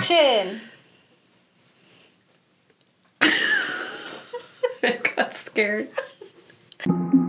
[0.00, 0.62] Action!
[4.82, 5.90] I got scared.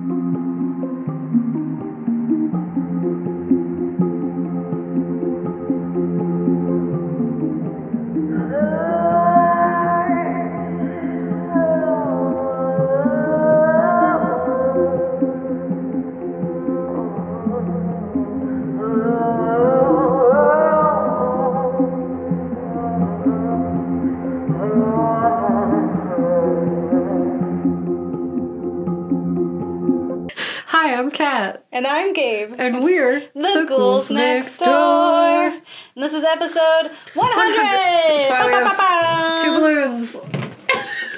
[31.02, 32.54] I'm Kat, And I'm Gabe.
[32.60, 35.48] and we're The, Ghouls, Next Door.
[35.48, 35.64] And
[35.96, 37.16] this is episode 100!
[37.16, 37.18] 100.
[37.18, 39.42] That's why we have Ba-ba-ba-ba.
[39.42, 40.16] Two balloons.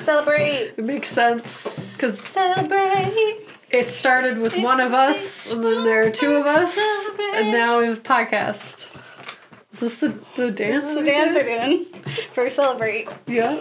[0.01, 0.75] Celebrate!
[0.77, 3.45] It makes sense because Celebrate!
[3.71, 6.77] it started with one of us, and then there are two of us,
[7.35, 8.87] and now we have a podcast.
[9.73, 10.81] Is this the, the dance?
[10.81, 11.87] This is the dance we're doing
[12.31, 13.09] for Celebrate.
[13.27, 13.59] Yeah.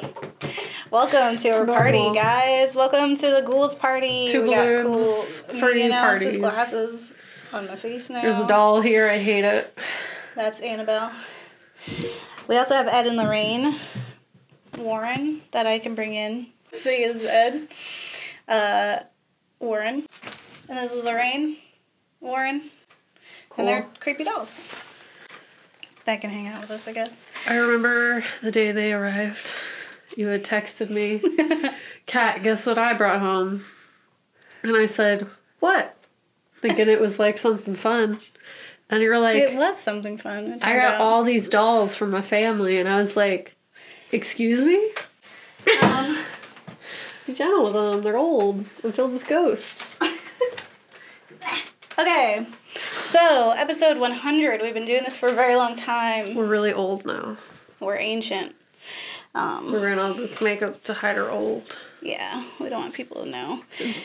[0.92, 2.14] Welcome to our party, normal.
[2.14, 2.76] guys.
[2.76, 4.28] Welcome to the Ghouls party.
[4.28, 6.36] Two we got cool balloons Mickey parties.
[6.36, 7.14] glasses
[7.50, 8.20] on my face now.
[8.20, 9.08] There's a doll here.
[9.08, 9.74] I hate it.
[10.34, 11.10] That's Annabelle.
[12.46, 13.76] We also have Ed and Lorraine
[14.76, 16.48] Warren that I can bring in.
[16.74, 17.68] See is Ed
[18.46, 18.98] uh,
[19.60, 20.04] Warren.
[20.68, 21.56] And this is Lorraine
[22.20, 22.70] Warren.
[23.48, 23.66] Cool.
[23.66, 24.68] And they're creepy dolls.
[26.04, 27.26] That can hang out with us, I guess.
[27.48, 29.52] I remember the day they arrived.
[30.16, 31.22] You had texted me,
[32.06, 33.64] Kat, guess what I brought home?
[34.62, 35.26] And I said,
[35.60, 35.96] What?
[36.60, 38.18] Thinking it was like something fun.
[38.90, 40.58] And you were like, it was something fun.
[40.62, 41.00] I got out.
[41.00, 42.78] all these dolls from my family.
[42.78, 43.56] And I was like,
[44.12, 44.92] Excuse me?
[45.82, 46.18] Um,
[47.26, 48.02] Be gentle with them.
[48.02, 49.96] They're old and filled with ghosts.
[51.98, 52.46] Okay.
[52.90, 54.62] So, episode 100.
[54.62, 56.34] We've been doing this for a very long time.
[56.34, 57.36] We're really old now.
[57.80, 58.54] We're ancient.
[59.34, 61.76] Um, We're wearing all this makeup to hide our old.
[62.02, 63.62] yeah, we don't want people to know.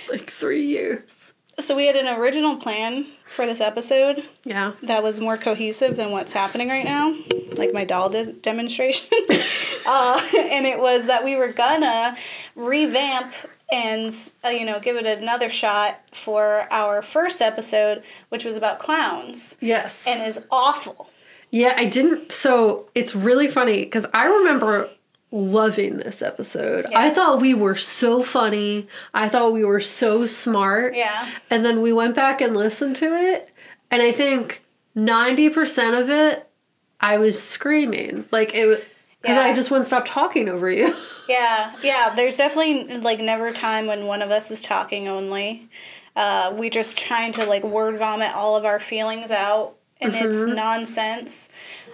[0.09, 1.33] Like three years.
[1.59, 4.73] So we had an original plan for this episode Yeah.
[4.83, 7.15] that was more cohesive than what's happening right now,
[7.53, 9.09] like my doll de- demonstration.
[9.87, 12.15] uh, and it was that we were gonna
[12.55, 13.33] revamp
[13.71, 14.13] and
[14.45, 19.57] uh, you know give it another shot for our first episode, which was about clowns
[19.59, 20.05] Yes.
[20.07, 21.09] and is awful.
[21.49, 22.31] Yeah, I didn't.
[22.33, 24.89] So it's really funny because I remember
[25.37, 26.85] loving this episode.
[26.89, 26.99] Yeah.
[26.99, 28.87] I thought we were so funny.
[29.13, 30.95] I thought we were so smart.
[30.95, 31.29] Yeah.
[31.49, 33.49] And then we went back and listened to it,
[33.91, 34.63] and I think
[34.95, 36.49] 90% of it,
[36.99, 38.25] I was screaming.
[38.31, 38.85] Like, it
[39.21, 39.51] because Yeah.
[39.51, 40.95] I just wouldn't stop talking over you.
[41.29, 42.13] Yeah, yeah.
[42.15, 45.67] There's definitely like never a time when one of us is talking only.
[46.15, 50.37] Uh, we just trying to like word vomit all of our feelings out, and it's
[50.37, 51.49] nonsense.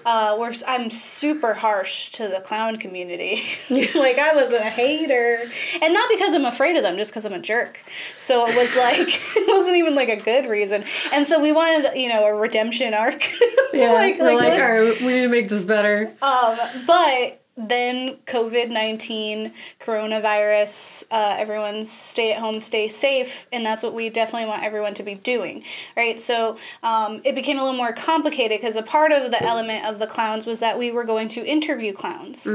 [0.05, 3.41] Uh, I'm super harsh to the clown community.
[3.69, 5.45] like I was a hater,
[5.81, 7.79] and not because I'm afraid of them, just because I'm a jerk.
[8.17, 10.83] So it was like it wasn't even like a good reason.
[11.13, 13.29] And so we wanted you know a redemption arc.
[13.73, 13.93] Yeah.
[13.93, 16.13] like we're like, like, all right, we need to make this better.
[16.21, 23.83] um, but then COVID 19, coronavirus, uh, everyone's stay at home, stay safe, and that's
[23.83, 25.63] what we definitely want everyone to be doing,
[25.95, 26.19] right?
[26.19, 29.99] So um, it became a little more complicated because a part of the element of
[29.99, 32.45] the clowns was that we were going to interview clowns.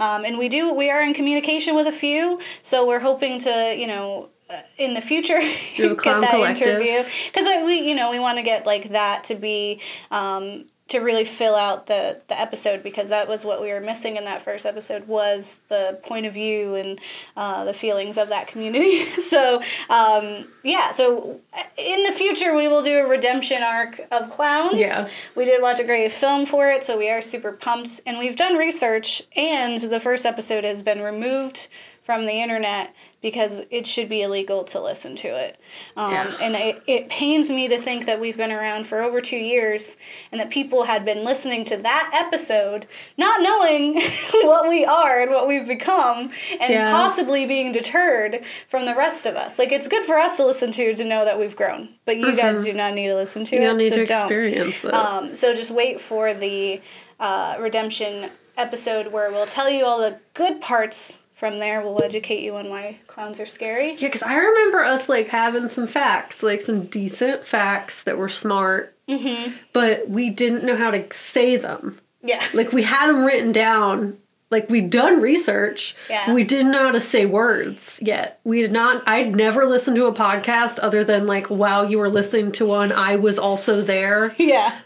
[0.00, 3.74] Um, and we do, we are in communication with a few, so we're hoping to,
[3.76, 5.40] you know, uh, in the future
[5.76, 6.68] get that collective.
[6.68, 9.80] interview because we you know we want to get like that to be
[10.12, 14.16] um, to really fill out the the episode because that was what we were missing
[14.16, 17.00] in that first episode was the point of view and
[17.36, 19.04] uh, the feelings of that community.
[19.26, 19.60] So
[19.90, 24.76] um, yeah so uh, in the future we will do a redemption arc of clowns.
[24.76, 25.08] Yeah.
[25.34, 28.00] we did watch a great film for it so we are super pumped.
[28.06, 31.68] And we've done research and the first episode has been removed
[32.02, 35.58] from the internet because it should be illegal to listen to it.
[35.96, 36.36] Um, Yeah.
[36.40, 39.96] And it, it pains me to think that we've been around for over two years
[40.30, 44.00] and that people had been listening to that episode, not knowing
[44.44, 46.30] what we are and what we've become,
[46.60, 46.92] and Yeah.
[46.92, 49.58] possibly being deterred from the rest of us.
[49.58, 52.36] Like, it's good for us to listen to to know that we've grown, but you
[52.36, 53.64] guys do not need to listen to You it.
[53.64, 54.94] don't need so to experience it.
[54.94, 56.80] um, so just wait for the
[57.18, 61.82] uh, redemption episode where we'll tell you all the good parts from there.
[61.82, 63.90] We'll educate you on why clowns are scary.
[63.92, 68.28] Yeah, because I remember us like having some facts, like some decent facts that were
[68.28, 69.52] smart, Mm-hmm.
[69.72, 72.00] but we didn't know how to say them.
[72.24, 72.42] Yeah.
[72.54, 74.18] Like we had them written down.
[74.50, 75.94] Like we'd done research.
[76.10, 76.32] Yeah.
[76.32, 78.40] We didn't know how to say words yet.
[78.44, 79.06] We did not.
[79.06, 82.90] I'd never listened to a podcast other than like while you were listening to one,
[82.92, 84.76] I was also there Yeah.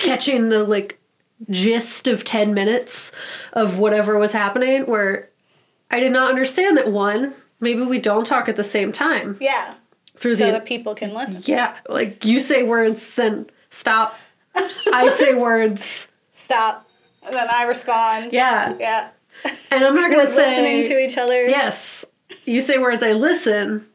[0.00, 0.98] catching the like
[1.50, 3.12] gist of 10 minutes
[3.52, 5.28] of whatever was happening where
[5.90, 9.74] I did not understand that one, maybe we don't talk at the same time Yeah.
[10.16, 11.42] through So the that people can listen.
[11.44, 14.16] yeah, like you say words, then stop.
[14.54, 16.08] I say words.
[16.32, 16.86] Stop.
[17.22, 18.32] And then I respond.
[18.32, 18.74] Yeah.
[18.78, 19.08] Yeah.
[19.70, 21.46] And I'm not going to say listening to each other.
[21.46, 22.04] Yes.
[22.44, 23.86] You say words, I listen,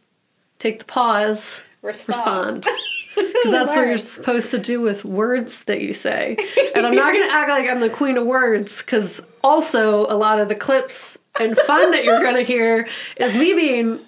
[0.59, 2.65] take the pause, Respond.
[2.65, 2.65] respond.
[3.13, 6.37] Because that's what you're supposed to do with words that you say.
[6.75, 10.15] And I'm not going to act like I'm the queen of words, because also a
[10.15, 12.87] lot of the clips and fun that you're going to hear
[13.17, 13.99] is me being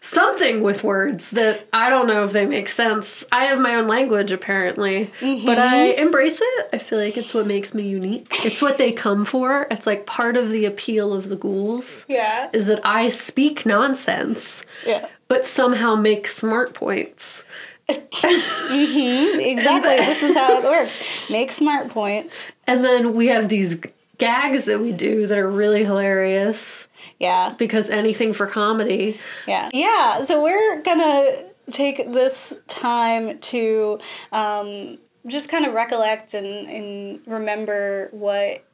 [0.00, 3.24] something with words that I don't know if they make sense.
[3.30, 5.46] I have my own language apparently, mm-hmm.
[5.46, 6.68] but I embrace it.
[6.72, 8.26] I feel like it's what makes me unique.
[8.44, 9.66] It's what they come for.
[9.70, 12.50] It's like part of the appeal of the ghouls Yeah.
[12.52, 15.06] is that I speak nonsense, Yeah.
[15.28, 17.44] but somehow make smart points.
[17.88, 19.40] Mm-hmm.
[19.40, 19.96] Exactly.
[19.96, 20.96] this is how it works.
[21.30, 22.52] Make smart points.
[22.66, 23.76] And then we have these
[24.22, 26.86] gags that we do that are really hilarious
[27.18, 27.54] Yeah.
[27.58, 29.18] because anything for comedy.
[29.46, 29.68] Yeah.
[29.72, 30.22] Yeah.
[30.24, 33.98] So we're gonna take this time to
[34.32, 38.64] um, just kind of recollect and, and remember what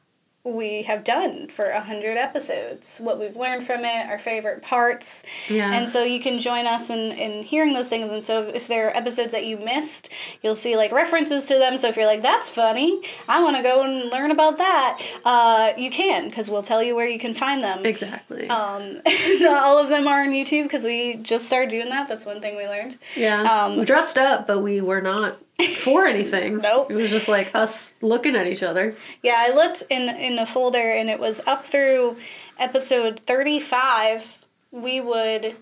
[0.45, 5.23] we have done for a hundred episodes, what we've learned from it, our favorite parts.
[5.49, 5.73] Yeah.
[5.73, 8.09] And so you can join us in, in hearing those things.
[8.09, 10.09] And so if there are episodes that you missed,
[10.41, 11.77] you'll see like references to them.
[11.77, 15.73] So if you're like, that's funny, I want to go and learn about that, uh,
[15.77, 17.85] you can, because we'll tell you where you can find them.
[17.85, 18.49] Exactly.
[18.49, 19.01] Um,
[19.49, 22.07] all of them are on YouTube because we just started doing that.
[22.07, 22.97] That's one thing we learned.
[23.15, 23.65] yeah.
[23.65, 25.41] um, we dressed up, but we were not
[25.77, 26.57] for anything.
[26.57, 26.91] Nope.
[26.91, 28.95] It was just like us looking at each other.
[29.23, 32.17] Yeah, I looked in in the folder and it was up through
[32.57, 34.45] episode thirty five.
[34.71, 35.55] We would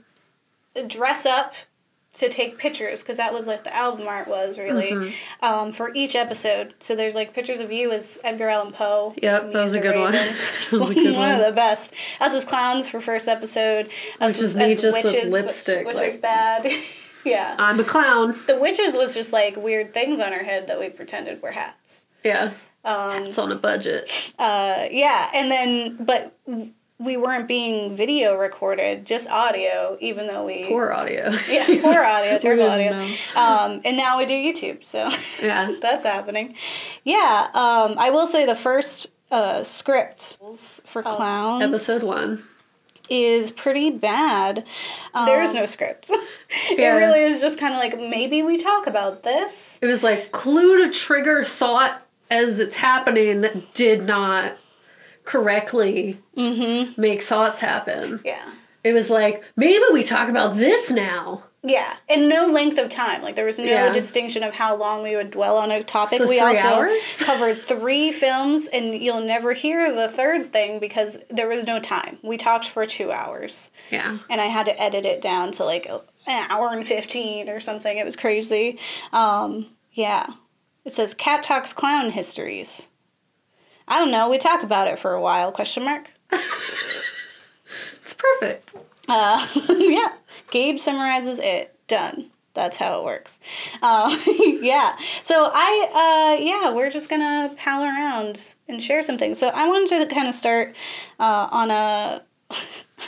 [0.87, 1.53] dress up
[2.13, 5.45] to take pictures because that was like the album art was really Mm-hmm.
[5.45, 6.73] um, for each episode.
[6.79, 9.13] So there's like pictures of you as Edgar Allan Poe.
[9.21, 10.13] Yep, that was a good one.
[10.13, 10.35] That
[10.71, 11.93] was a good one of the best.
[12.19, 13.89] Us as clowns for first episode.
[14.19, 16.67] Us Which is me just with witches, which- lipstick, which, like- is bad.
[17.27, 17.55] yeah.
[17.59, 18.37] I'm a clown.
[18.47, 22.03] The witches was just like weird things on her head that we pretended were hats.
[22.23, 22.53] Yeah.
[22.85, 24.09] Um, It's on a budget.
[24.39, 26.37] uh, yeah, and then but
[26.99, 31.29] we weren't being video recorded, just audio, even though we Poor audio.
[31.49, 32.93] yeah poor audio, terrible audio.
[33.35, 35.09] Um, and now we do YouTube, so
[35.45, 35.75] Yeah.
[35.81, 36.55] that's happening.
[37.03, 40.37] Yeah, um, I will say the first uh, script
[40.85, 42.43] for clowns Episode one.
[43.09, 44.65] Is pretty bad.
[45.13, 46.09] there is no script.
[46.71, 49.79] it really is just kind of like maybe we talk about this.
[49.81, 54.53] It was like clue to trigger thought as it's happening that did not
[55.23, 56.99] correctly Mm-hmm.
[57.01, 58.21] make thoughts happen.
[58.23, 58.51] Yeah.
[58.83, 61.43] It was like, maybe we talk about this now.
[61.69, 63.21] Yeah, and no length of time.
[63.21, 63.91] Like there was no Yeah.
[63.91, 66.19] distinction of how long we would dwell on a topic.
[66.19, 66.91] So we also hours?
[67.19, 72.19] covered three films, and you'll never hear the third thing because there was no time.
[72.21, 74.19] We talked for two hours, Yeah.
[74.29, 77.97] and I had to edit it down to like an hour and fifteen or something.
[77.97, 78.79] It was crazy.
[79.11, 80.27] Um, yeah,
[80.85, 82.87] it says Kat Talks Clown Histories.
[83.87, 84.29] I don't know.
[84.29, 85.51] We talk about it for a while.
[85.51, 86.11] Question mark.
[88.03, 88.73] It's perfect.
[89.09, 90.13] Uh, yeah.
[90.51, 91.73] Gabe summarizes it.
[91.87, 92.31] Done.
[92.53, 93.37] That's how it works.
[93.83, 94.17] Uh,
[94.61, 94.97] yeah.
[95.21, 99.37] So I, uh, yeah, we're just gonna pal around and share some things.
[99.37, 100.75] So I wanted to kind of start
[101.19, 102.23] uh, on a.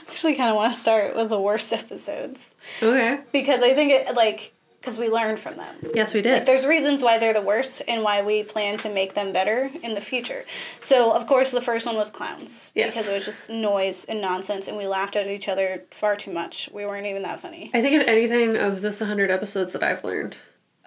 [0.07, 2.51] Actually, kind of want to start with the worst episodes
[2.83, 3.21] Okay.
[3.31, 5.75] because I think it like because we learned from them.
[5.93, 6.45] Yes, we Like, did.
[6.45, 9.93] there's reasons why they're the worst and why we plan to make them better in
[9.93, 10.45] the future.
[10.79, 12.71] So, of course, the first one was clowns.
[12.75, 12.91] Yes.
[12.91, 16.31] Because it was just noise and nonsense, and we laughed at each other far too
[16.31, 16.69] much.
[16.71, 17.71] We weren't even that funny.
[17.73, 20.37] I think if anything of this 100 episodes that I've learned,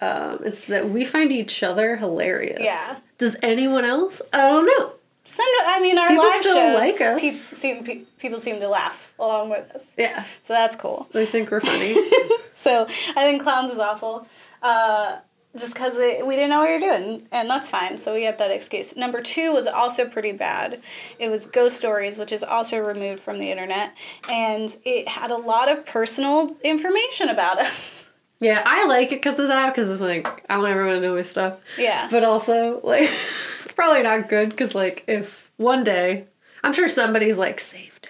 [0.00, 2.60] um, it's that we find each other hilarious.
[2.60, 2.98] Yeah.
[3.18, 4.20] Does anyone else?
[4.32, 4.92] I don't know.
[5.24, 7.20] Some, I mean, our People live still shows, like us.
[7.20, 9.86] peop- seem, pe- people seem to laugh along with us.
[9.96, 10.24] Yeah.
[10.42, 11.08] So that's cool.
[11.12, 11.96] They think we're funny.
[12.54, 14.26] So I think clowns is awful.
[14.62, 15.16] Uh,
[15.56, 17.98] just because we didn't know what you're doing, and that's fine.
[17.98, 18.94] So we had that excuse.
[18.96, 20.80] Number two was also pretty bad.
[21.18, 23.94] It was Ghost Stories, which is also removed from the internet,
[24.28, 28.08] and it had a lot of personal information about us.
[28.38, 31.00] yeah, I like it because of that, because it's like, I don't want everyone to
[31.08, 31.54] know my stuff.
[31.78, 32.08] yeah.
[32.10, 33.10] But also, like,
[33.72, 36.26] it's probably not good because, like, if one day,
[36.62, 38.08] I'm sure somebody's like saved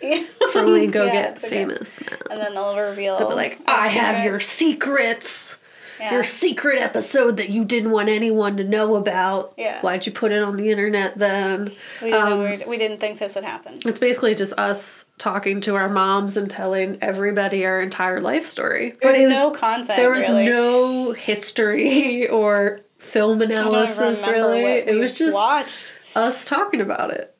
[0.00, 1.50] it for when we go Yeah, get it's okay.
[1.64, 1.98] famous.
[2.30, 3.18] And then they'll reveal.
[3.18, 5.58] They'll be like, I have your secrets." secrets.
[6.00, 6.12] Yeah.
[6.14, 9.54] Your secret episode that you didn't want anyone to know about.
[9.56, 9.80] Yeah.
[9.80, 11.70] Why'd you put it on the internet then?
[12.02, 13.78] we, didn't um, we, we didn't think this would happen.
[13.86, 18.94] It's basically just us talking to our moms and telling everybody our entire life story.
[19.00, 19.96] There's it was- no content.
[19.96, 20.46] there was really.
[20.46, 24.64] no history or film I don't even analysis, really.
[24.64, 25.92] It was just watched.
[26.14, 27.34] us talking about it.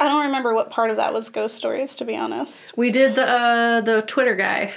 [0.00, 2.76] I don't remember what part of that was ghost stories, to be honest.
[2.76, 4.72] We did the uh, the Twitter guy.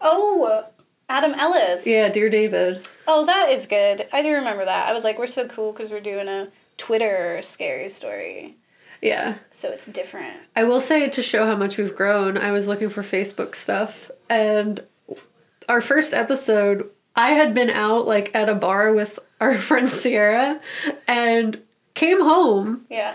[0.00, 0.64] Oh,
[1.08, 1.86] Adam Ellis.
[1.86, 2.86] Yeah, dear David.
[3.06, 4.06] Oh, that is good.
[4.12, 4.88] I do remember that.
[4.88, 8.56] I was like, we're so cool because we're doing a Twitter scary story,
[9.02, 9.36] Yeah.
[9.50, 10.40] so it's different.
[10.54, 14.10] I will say to show how much we've grown, I was looking for Facebook stuff
[14.30, 14.84] and
[15.68, 20.60] our first episode, I had been out like at a bar with our friend Sierra
[21.06, 21.60] and
[21.94, 22.84] came home.
[22.90, 23.14] Yeah.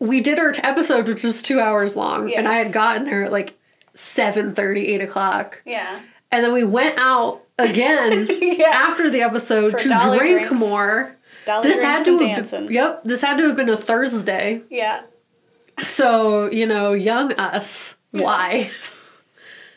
[0.00, 3.32] We did our episode, which was two hours long, and I had gotten there at
[3.32, 3.54] like
[3.94, 5.60] 7 30, 8 o'clock.
[5.66, 6.00] Yeah.
[6.30, 8.66] And then we went out again Yeah.
[8.68, 10.58] after the episode For to drink drinks.
[10.60, 11.16] more.
[11.46, 12.66] Dollar This had to have dancing.
[12.66, 14.62] been, yep, this had to have been a Thursday.
[14.70, 15.02] Yeah.
[15.82, 18.70] So, you know, young us, why?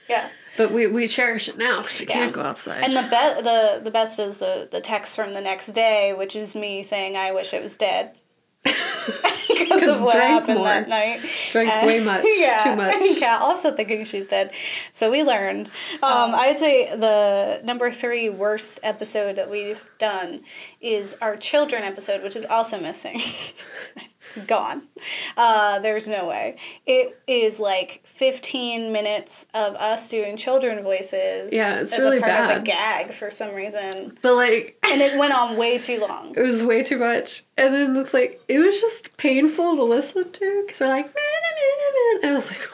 [0.09, 0.27] Yeah.
[0.57, 2.13] But we, we cherish it now because we Yeah.
[2.13, 2.83] can't go outside.
[2.83, 6.35] And the be- the the best is the the text from the next day, which
[6.35, 8.15] is me saying I wish it was dead.
[8.63, 10.65] because of what happened more.
[10.67, 11.19] that night.
[11.51, 12.95] Drank Uh, way much, Yeah, too much.
[13.19, 14.51] Yeah, also thinking she's dead.
[14.91, 15.67] So we learned.
[16.03, 20.41] Um, I'd say the number three worst episode that we've done
[20.79, 23.19] is our children episode, which is also missing.
[24.37, 24.83] It's gone.
[25.37, 26.57] Uh, there's no way.
[26.85, 31.51] It is like 15 minutes of us doing children voices.
[31.51, 35.01] Yeah, it's as really a part of a gag for some reason, but like, and
[35.01, 36.33] it went on way too long.
[36.37, 37.43] it was way too much.
[37.57, 41.13] And then it's like, it was just painful to listen to because we're like, man,
[41.15, 41.53] man,
[41.93, 42.23] man.
[42.23, 42.69] And I was like,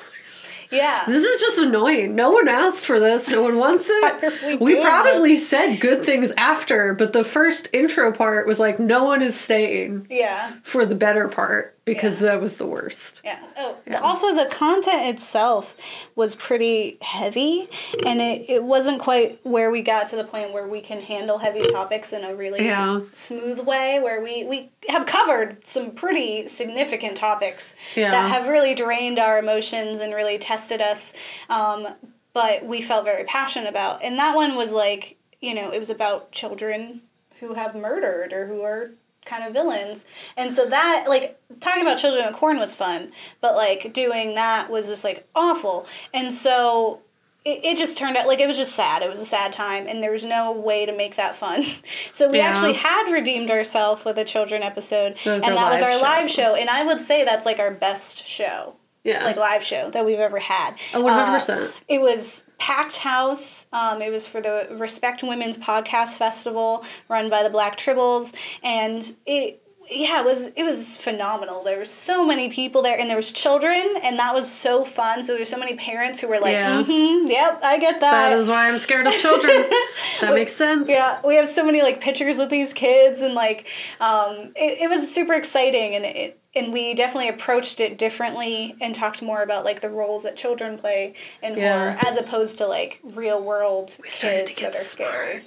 [0.71, 1.03] Yeah.
[1.07, 2.15] This is just annoying.
[2.15, 3.29] No one asked for this.
[3.29, 4.59] No one wants it.
[4.59, 9.03] we we probably said good things after, but the first intro part was like, no
[9.03, 10.53] one is staying Yeah.
[10.63, 13.21] for the better part because that was the worst.
[13.23, 13.39] Yeah.
[13.57, 14.01] Oh, Yeah.
[14.01, 15.75] also the content itself
[16.15, 17.67] was pretty heavy,
[18.05, 21.39] and it, it wasn't quite where we got to the point where we can handle
[21.39, 22.99] heavy topics in a really Yeah.
[23.13, 23.99] smooth way.
[23.99, 28.11] Where we we have covered some pretty significant topics Yeah.
[28.11, 31.13] that have really drained our emotions and really tested us.
[31.49, 31.87] Um,
[32.33, 35.89] but we felt very passionate about, and that one was like you know it was
[35.89, 37.01] about children
[37.39, 38.91] who have murdered or who are
[39.27, 40.05] kind of villains.
[40.35, 44.69] And so that like talking about children of corn was fun, but like doing that
[44.71, 45.85] was just like awful.
[46.13, 47.01] And so
[47.45, 49.03] it, it just turned out like it was just sad.
[49.03, 51.63] It was a sad time and there was no way to make that fun.
[52.11, 52.47] So we Yeah.
[52.47, 56.01] actually had redeemed ourselves with a children episode and that was our show.
[56.01, 56.55] live show.
[56.55, 58.75] And I would say that's like our best show.
[59.07, 59.23] Yeah.
[59.23, 60.75] Like live show that we've ever had.
[60.93, 61.49] Oh, 100%.
[61.49, 63.65] Uh, it was packed house.
[63.71, 68.33] Um, it was for the Respect Women's Podcast Festival run by the Black Tribbles,
[68.63, 71.63] and it yeah it was it was phenomenal.
[71.63, 75.23] There were so many people there, and there was children, and that was so fun.
[75.23, 76.83] So there's so many parents who were like, Yeah.
[76.83, 79.69] mm-hmm, "Yep, I get that." that is why I'm scared of children.
[80.21, 80.89] that makes sense.
[80.89, 83.67] Yeah, we have so many like pictures with these kids, and like
[84.01, 88.93] um, it, it was super exciting, and it and we definitely approached it differently and
[88.95, 91.13] talked more about like the roles that children play
[91.43, 91.95] in Yeah.
[91.95, 95.43] horror as opposed to like real world started to kids get that are scary.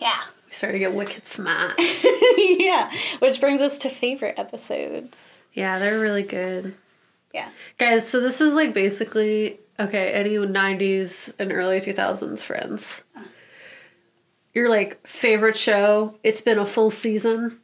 [0.00, 1.74] Yeah, We started to get wicked smart.
[2.36, 2.90] yeah.
[3.20, 5.38] Which brings us to favorite episodes.
[5.52, 6.74] yeah, they're really good.
[7.32, 7.48] Yeah.
[7.78, 12.84] Guys, so this is like basically okay, any 90s and early 2000s friends.
[13.16, 13.20] Uh.
[14.54, 17.58] Your like favorite show, it's been a full season.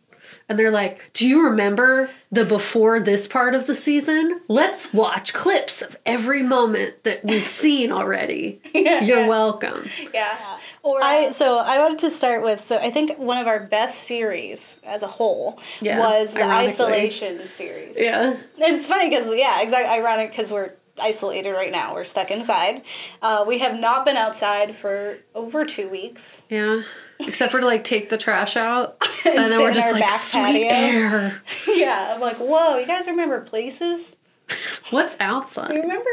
[0.48, 4.40] And they're like, Do you remember the before this part of the season?
[4.48, 8.60] Let's watch clips of every moment that we've seen already.
[8.74, 9.26] Yeah, You're yeah.
[9.28, 9.88] welcome.
[10.14, 10.58] Yeah.
[10.82, 14.04] Or I so I wanted to start with so I think one of our best
[14.04, 16.64] series as a whole Yeah, was the ironically.
[16.66, 18.00] isolation series.
[18.00, 18.30] Yeah.
[18.30, 21.94] And it's funny because yeah, exactly ironic because we're isolated right now.
[21.94, 22.82] We're stuck inside.
[23.22, 26.42] Uh, we have not been outside for over two weeks.
[26.48, 26.82] Yeah.
[27.20, 28.96] Except for to like take the trash out.
[29.26, 31.42] And And, then we're just like sweet patio." air.
[31.68, 34.16] yeah, I'm like, whoa, you guys remember places?
[34.90, 35.74] What's outside?
[35.74, 36.08] You remember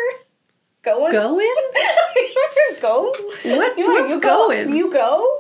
[0.82, 1.12] going?
[1.12, 1.40] Going?
[1.46, 3.02] you remember go?
[3.12, 4.48] What- You, what's you go?
[4.48, 4.76] going?
[4.76, 5.40] You go?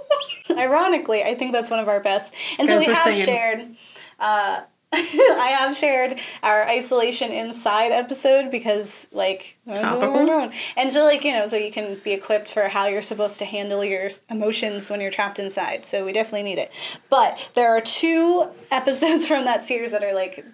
[0.51, 2.33] Ironically, I think that's one of our best.
[2.59, 3.25] And so we have singing.
[3.25, 3.75] shared.
[4.19, 4.61] Uh,
[4.93, 10.51] I have shared our isolation inside episode because, like, Topical.
[10.77, 13.45] And so, like, you know, so you can be equipped for how you're supposed to
[13.45, 15.85] handle your emotions when you're trapped inside.
[15.85, 16.71] So we definitely need it.
[17.09, 20.45] But there are two episodes from that series that are like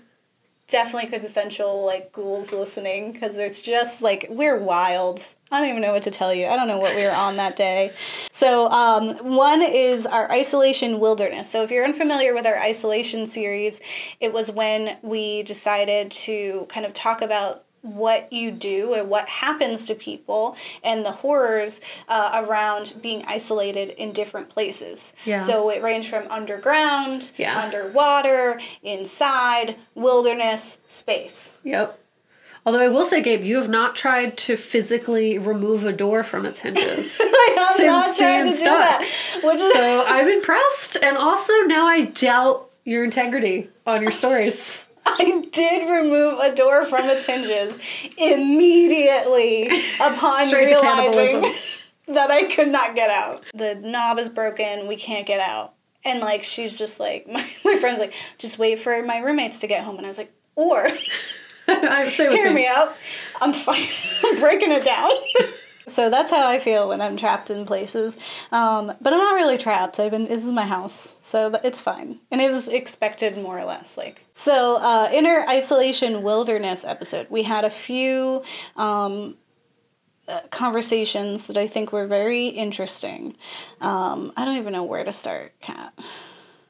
[0.68, 5.36] definitely quintessential like ghouls listening because it's just like we're wild.
[5.52, 6.48] I don't even know what to tell you.
[6.48, 7.92] I don't know what we were on that day.
[8.32, 11.50] So um, one is our isolation wilderness.
[11.50, 13.82] So if you're unfamiliar with our isolation series,
[14.22, 19.28] it was when we decided to kind of talk about what you do and what
[19.28, 25.14] happens to people and the horrors uh, around being isolated in different places.
[25.26, 25.38] Yeah.
[25.38, 27.60] So it ranged from underground, Yeah.
[27.60, 31.58] underwater, inside, wilderness, space.
[31.64, 31.98] Yep.
[32.66, 36.46] Although I will say, Gabe, you have not tried to physically remove a door from
[36.46, 37.18] its hinges.
[37.20, 38.80] I have Since not tried to do stuck.
[38.80, 39.40] that.
[39.44, 44.86] Which is so I'm impressed, and also now I doubt your integrity on your stories.
[45.06, 47.74] I did remove a door from its hinges
[48.18, 49.68] immediately
[50.00, 51.54] upon realizing
[52.08, 53.44] that I could not get out.
[53.54, 54.88] The knob is broken.
[54.88, 55.74] We can't get out.
[56.04, 59.68] And like she's just like my, my friend's like just wait for my roommates to
[59.68, 60.88] get home and I was like or
[61.90, 62.68] I'm with hear me.
[62.68, 62.96] out.
[63.42, 63.88] I'm fine.
[64.26, 65.12] I'm breaking it down.
[65.88, 68.18] so that's how I feel when I'm trapped in places.
[68.52, 70.00] Um, but I'm not really trapped.
[70.00, 70.28] I've been.
[70.28, 73.98] This is my house, so it's fine, and it was expected more or less.
[73.98, 78.44] Like so, uh, in our isolation wilderness episode, we had a few.
[78.76, 79.38] Um,
[80.28, 83.36] uh, conversations that I think were very interesting.
[83.82, 85.94] Um, I don't even know where to start, Kat.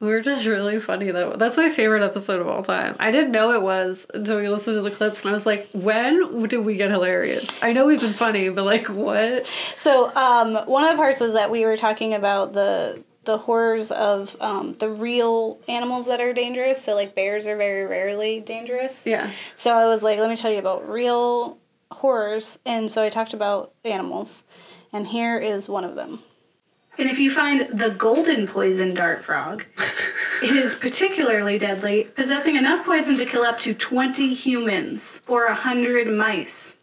[0.01, 1.35] We're just really funny though.
[1.37, 2.95] That's my favorite episode of all time.
[2.99, 5.69] I didn't know it was until we listened to the clips, and I was like,
[5.73, 9.45] "When did we get hilarious?" I know we've been funny, but like, what?
[9.75, 13.91] So um, one of the parts was that we were talking about the the horrors
[13.91, 16.83] of um, the real animals that are dangerous.
[16.83, 19.05] So like bears are very rarely dangerous.
[19.05, 19.29] Yeah.
[19.53, 21.59] So I was like, let me tell you about real
[21.91, 24.45] horrors, and so I talked about animals,
[24.91, 26.23] and here is one of them.
[27.01, 29.65] And if you find the golden poison dart frog,
[30.43, 36.05] it is particularly deadly, possessing enough poison to kill up to 20 humans or 100
[36.15, 36.77] mice.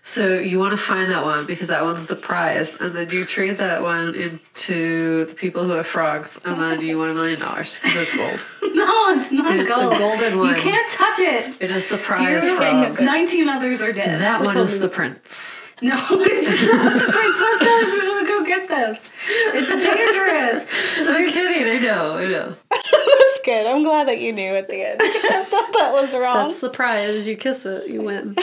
[0.00, 3.26] So you want to find that one because that one's the prize, and then you
[3.26, 7.38] trade that one into the people who have frogs, and then you win a million
[7.38, 8.72] dollars because it's gold.
[8.76, 10.54] No, it's not It's the golden one.
[10.54, 11.56] You can't touch it.
[11.60, 13.00] It is the prize You frog.
[13.00, 14.20] 19 others are dead.
[14.20, 15.60] That Which one is the prince.
[15.82, 17.36] No, it's not the prince.
[17.38, 18.15] I'm telling people
[18.46, 19.00] get this.
[19.28, 20.66] It's dangerous.
[21.04, 21.68] So I'm kidding.
[21.68, 22.14] I know.
[22.14, 22.56] I know.
[22.70, 23.66] That's good.
[23.66, 25.00] I'm glad that you knew at the end.
[25.04, 26.48] I thought that was wrong.
[26.48, 27.26] That's the prize.
[27.28, 28.34] You kiss it, you win.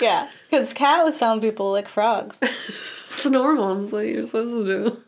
[0.00, 2.38] yeah, because Kat was telling people like frogs
[3.10, 3.82] It's normal.
[3.84, 5.02] It's what you're supposed to do.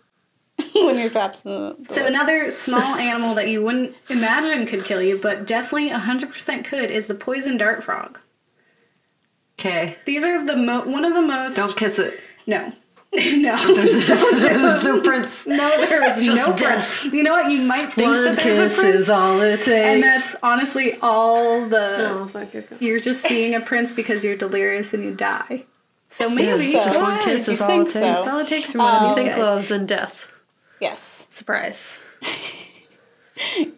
[0.84, 1.76] when you're trapped in the.
[1.94, 6.90] So another small animal that you wouldn't imagine could kill you, but definitely 100% could,
[6.90, 8.18] is the poison dart frog.
[9.58, 9.96] Okay.
[10.04, 11.56] These are the mo- one of the most.
[11.56, 12.20] Don't kiss it.
[12.46, 12.72] No.
[13.14, 13.74] no.
[13.74, 15.46] There's, Don't there's no prince.
[15.46, 17.00] No, there is no death.
[17.00, 17.14] prince.
[17.14, 17.50] You know what?
[17.50, 19.68] You might think One that there's kiss a prince, is all it takes.
[19.68, 22.10] and that's honestly all the.
[22.10, 22.68] Oh, fuck it.
[22.80, 25.64] You're just seeing a prince because you're delirious and you die.
[26.08, 28.00] So maybe Yes, just Go one ahead, kiss you is all think it so.
[28.00, 28.14] takes.
[28.24, 29.44] That's all it takes for When one you of think these guys.
[29.44, 30.30] love, then death.
[30.80, 31.26] Yes.
[31.28, 31.98] Surprise.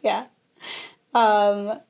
[0.03, 0.25] Yeah.
[1.14, 1.81] Um.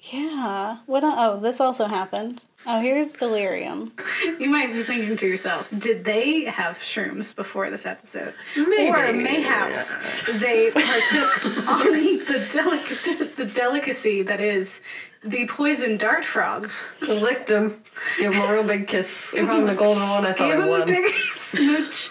[0.00, 0.78] Yeah.
[0.86, 1.04] What?
[1.04, 2.42] Oh, this also happened.
[2.64, 3.92] Oh, here's delirium.
[4.38, 8.34] You might be thinking to yourself, did they have shrooms before this episode?
[8.56, 8.88] Maybe.
[8.88, 9.94] Or mayhaps
[10.38, 14.80] they partook on the, delic- the delicacy that is
[15.24, 16.70] the poison dart frog.
[17.00, 17.82] Licked him.
[18.18, 19.34] Give him a real big kiss.
[19.34, 22.10] If I'm the golden one, I thought Gave I him a big smooch.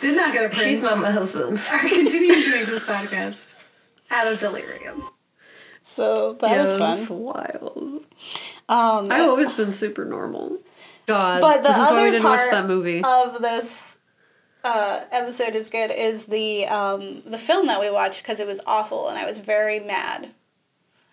[0.00, 0.64] Did not get a prince.
[0.64, 1.62] He's not my husband.
[1.70, 3.52] are continuing to make this podcast
[4.10, 5.08] out of delirium.
[5.82, 7.18] So that yeah, was that's fun.
[7.20, 8.04] wild.
[8.68, 10.58] Um, I've always been super normal.
[11.06, 13.02] God, But the this is why we other didn't watch part that movie.
[13.04, 13.98] of this
[14.64, 18.60] uh, episode is good is the um, the film that we watched because it was
[18.66, 20.30] awful and I was very mad.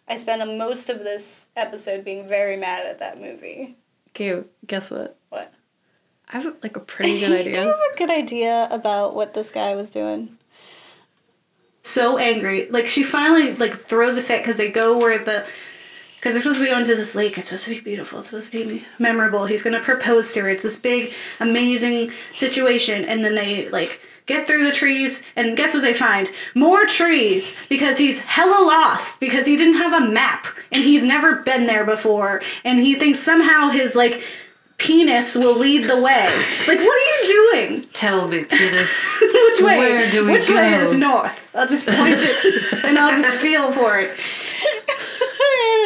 [0.08, 3.76] I spent most of this episode being very mad at that movie.
[4.10, 5.18] Okay, guess what?
[5.30, 5.54] What?
[6.30, 7.60] I have like a pretty good Do you idea.
[7.66, 10.38] have a good idea about what this guy was doing?
[11.82, 12.70] So angry.
[12.70, 15.46] Like she finally like throws a fit because they go where the
[16.22, 17.36] because they're supposed to be going to this lake.
[17.40, 18.20] It's supposed to be beautiful.
[18.20, 19.46] It's supposed to be memorable.
[19.48, 20.50] He's gonna propose to her.
[20.50, 25.74] It's this big, amazing situation, and then they like get through the trees, and guess
[25.74, 26.30] what they find?
[26.54, 31.38] More trees because he's hella lost because he didn't have a map and he's never
[31.38, 34.24] been there before, and he thinks somehow his like
[34.78, 36.26] penis will lead the way.
[36.68, 37.84] Like, what are you doing?
[37.94, 38.90] Tell me, penis.
[39.22, 39.78] Which way?
[39.80, 41.50] Where do we Which way is north?
[41.56, 44.18] I'll just point it and I'll just feel for it.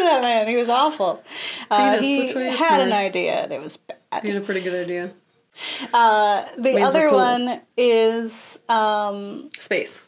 [0.05, 0.47] That man.
[0.47, 1.23] He was awful.
[1.69, 4.23] Uh, he which way is had an idea and it was bad.
[4.23, 5.13] He had a pretty good idea.
[5.93, 7.17] Uh, the Wings other cool.
[7.17, 10.01] one is um, Space.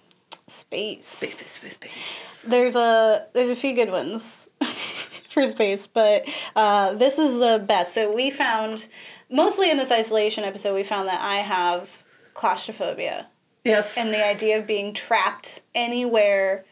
[0.47, 1.07] space.
[1.07, 2.41] Space, space, space, space.
[2.45, 4.47] There's a there's a few good ones
[5.29, 7.93] for space, but uh, this is the best.
[7.93, 8.87] So we found
[9.29, 13.27] mostly in this isolation episode, we found that I have claustrophobia.
[13.63, 13.97] Yes.
[13.97, 16.63] and the idea of being trapped anywhere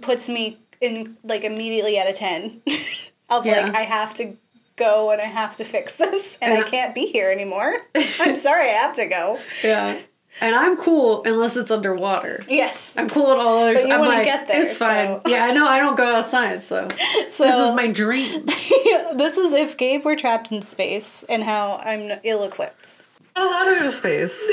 [0.00, 2.62] puts me in like immediately at a 10
[3.30, 3.66] of Yeah.
[3.66, 4.36] like i have to
[4.76, 7.76] go and I have to fix this and, And I can't be here anymore.
[8.18, 9.38] I'm sorry, I have to go.
[9.62, 9.98] Yeah.
[10.40, 12.42] And I'm cool unless it's underwater.
[12.48, 12.94] Yes.
[12.96, 13.82] I'm cool at all others.
[13.82, 15.20] But you I'm wanna like, get there, It's fine.
[15.22, 16.88] so- Yeah, I know I don't go outside, so
[17.28, 18.46] So this is my dream.
[18.46, 23.00] this is if Gabe were trapped in space and how I'm ill equipped.
[23.36, 24.50] Not allowed to go space.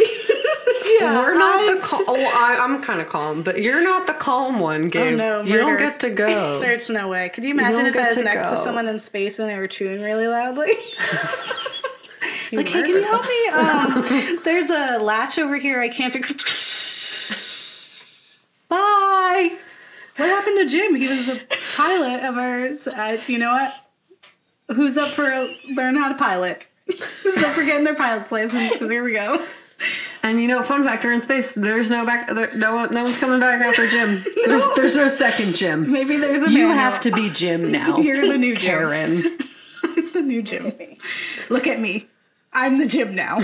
[0.99, 2.03] Yeah, We're not the calm.
[2.07, 5.17] Oh, I, I'm kind of calm, but you're not the calm one, Gabe.
[5.17, 6.59] no, you don't get to go.
[6.61, 7.29] There's no way.
[7.29, 9.67] Could you imagine if I was to next to someone in space and they were
[9.67, 10.71] chewing really loudly?
[12.51, 13.47] You like, hey, can you help me?
[13.49, 15.81] Um, there's a latch over here.
[15.81, 16.33] I can't figure.
[18.69, 19.57] Bye.
[20.15, 20.95] What happened to Jim?
[20.95, 21.41] He was a
[21.75, 22.87] pilot of ours.
[22.87, 23.73] Uh, you know what?
[24.77, 25.25] Who's up for
[25.75, 26.65] learn how to pilot?
[27.23, 28.73] Who's up for getting their pilot's license?
[28.73, 29.45] Because here we go.
[30.23, 32.27] And you know, fun factor in space, there's no back.
[32.33, 34.23] There, no one, no one's coming back after Jim.
[34.45, 35.91] There's, there's no second Jim.
[35.91, 36.73] Maybe there's a You manual.
[36.79, 37.97] have to be Jim now.
[37.97, 38.65] You're the new Jim.
[38.65, 39.21] Karen.
[40.13, 40.73] the new Jim.
[41.49, 42.07] Look at me.
[42.53, 43.39] I'm the Jim now.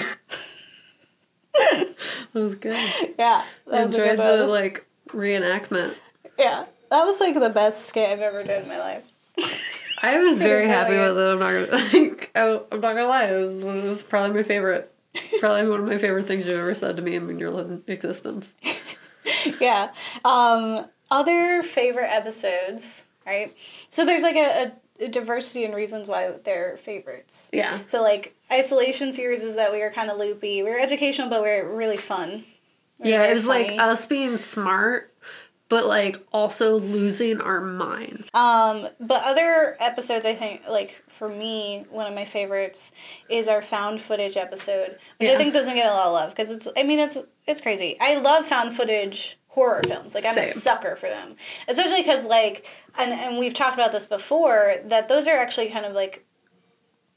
[1.53, 1.93] That
[2.33, 2.73] was good.
[3.19, 4.49] Yeah, I that was enjoyed good the one.
[4.49, 5.95] like reenactment.
[6.39, 9.03] Yeah, that was like the best skit I've ever done in my life.
[10.03, 11.31] I was very happy with it.
[11.31, 13.25] I'm not gonna like, oh, I'm not gonna lie.
[13.25, 14.89] It was, it was probably my favorite.
[15.39, 18.51] Probably one of my favorite things you've ever said to me in your existence.
[19.61, 19.91] yeah.
[20.25, 23.55] Um, other favorite episodes, right?
[23.89, 27.51] So there's like a, a, diversity in reasons why they're favorites.
[27.53, 27.77] Yeah.
[27.85, 30.63] So like isolation series is that we were kind of loopy.
[30.63, 32.43] We were educational, but we are really fun.
[32.97, 35.12] We Yeah, it was like us being smart,
[35.73, 38.29] but like also losing our minds.
[38.35, 42.91] Um, but other episodes, I think, like for me, one of my favorites
[43.27, 46.51] is our found footage episode, which I think doesn't get a lot of love because
[46.51, 46.67] it's.
[46.77, 47.97] I mean, it's it's crazy.
[47.99, 50.13] I love found footage horror films.
[50.13, 52.67] Like I'm a sucker for them, especially because like,
[52.99, 56.23] and and we've talked about this before that those are actually kind of like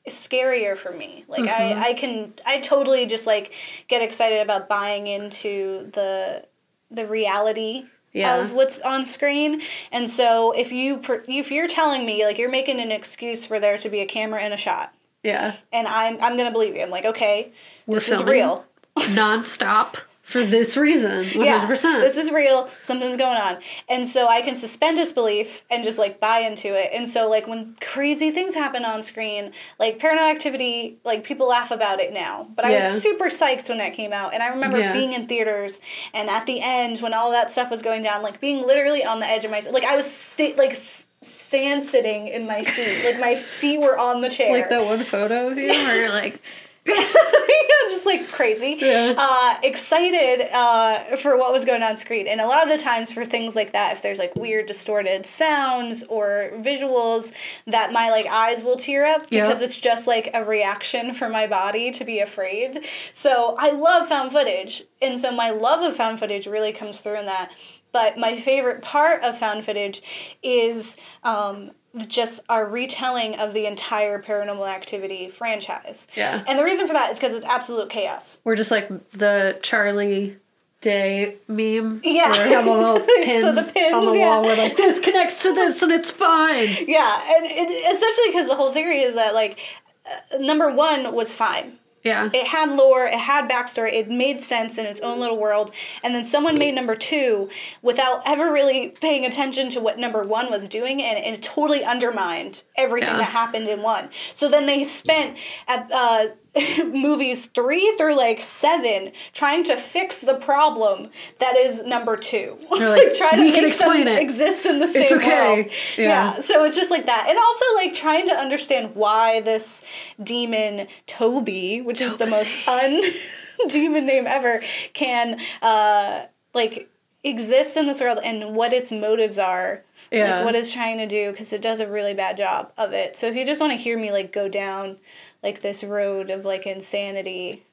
[0.08, 1.26] scarier for me.
[1.28, 1.78] Like Mm-hmm.
[1.78, 3.52] I I can I totally just like
[3.86, 6.46] get excited about buying into the
[6.90, 7.84] the reality
[8.16, 8.38] Yeah.
[8.38, 9.60] of what's on screen.
[9.92, 13.60] And so if you per- if you're telling me like you're making an excuse for
[13.60, 15.56] there to be a camera and a shot, Yeah.
[15.72, 16.82] and I'm I'm gonna believe you.
[16.82, 17.50] I'm like, okay,
[17.86, 18.64] We're this is real.
[18.96, 21.22] nonstop for this reason.
[21.22, 21.44] 100%.
[21.44, 21.66] Yeah,
[22.00, 22.68] this is real.
[22.82, 23.58] Something's going on,
[23.88, 26.90] and so I can suspend disbelief and just like buy into it.
[26.92, 31.70] And so like when crazy things happen on screen, like Paranormal Activity, like people laugh
[31.70, 32.84] about it now, but I Yeah.
[32.86, 34.92] was super psyched when that came out, and I remember Yeah.
[34.92, 35.80] being in theaters
[36.12, 39.20] and at the end when all that stuff was going down, like being literally on
[39.20, 40.76] the edge of my like I was sta- like.
[41.22, 44.52] Stand sitting in my seat, like my feet were on the chair.
[44.52, 46.40] like that one photo of you where you're like,
[47.90, 48.76] just like crazy.
[48.80, 49.14] Yeah.
[49.16, 52.26] Uh, excited uh, for what was going on screen.
[52.26, 55.26] And a lot of the times for things like that, if there's like weird distorted
[55.26, 57.32] sounds or visuals,
[57.66, 59.46] that my like eyes will tear up Yeah.
[59.46, 62.84] because it's just like a reaction for my body to be afraid.
[63.12, 64.82] So I love found footage.
[65.02, 67.50] And so my love of found footage really comes through in that.
[67.92, 70.02] But my favorite part of found footage
[70.42, 71.70] is um,
[72.06, 76.06] just our retelling of the entire paranormal activity franchise.
[76.16, 76.44] yeah.
[76.46, 78.40] And the reason for that is because it's absolute chaos.
[78.44, 80.36] We're just like the Charlie
[80.82, 82.02] Day meme.
[82.04, 82.30] Yeah.
[82.32, 84.28] Where we have all the So pins, the pins, on the yeah.
[84.28, 84.42] wall.
[84.44, 86.68] We're like, this connects to this and it's fine.
[86.86, 89.58] Yeah, and it, essentially because the whole theory is that like
[90.06, 91.78] uh, number one was fine.
[92.06, 92.30] Yeah.
[92.32, 96.14] It had lore, it had backstory, it made sense in its own little world, and
[96.14, 97.48] then someone made number two
[97.82, 101.84] without ever really paying attention to what number one was doing, and, and it totally
[101.84, 103.18] undermined everything Yeah.
[103.18, 104.08] that happened in one.
[104.34, 106.26] So then they spent at uh,
[106.86, 112.56] movies three through like seven trying to fix the problem that is number two.
[112.78, 114.20] They're like, trying "We to can make them it.
[114.22, 115.62] exist in the same okay.
[115.62, 115.66] world.
[115.98, 116.04] Yeah.
[116.08, 117.26] yeah, so it's just like that.
[117.28, 119.82] And also like trying to understand why this
[120.22, 123.02] demon Toby, which is the most un
[123.68, 126.88] demon name ever, can uh like
[127.24, 129.82] exist in this world and what its motives are.
[130.10, 130.36] Yeah.
[130.36, 133.16] Like what it's trying to do because it does a really bad job of it.
[133.16, 134.98] So if you just want to hear me like go down
[135.42, 137.64] like this road of like insanity,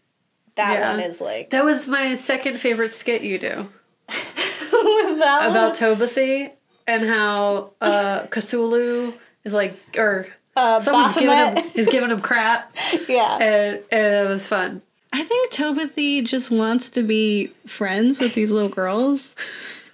[0.56, 0.92] that Yeah.
[0.92, 3.68] one is like That was my second favorite skit you do
[4.08, 6.52] that about Tobathy
[6.88, 11.76] and how uh, Cthulhu is like, or uh, someone's giving him, Baphomet.
[11.76, 12.76] is giving him crap,
[13.08, 13.38] yeah.
[13.38, 14.82] and, and it was fun.
[15.14, 19.36] I think Tobathy just wants to be friends with these little girls.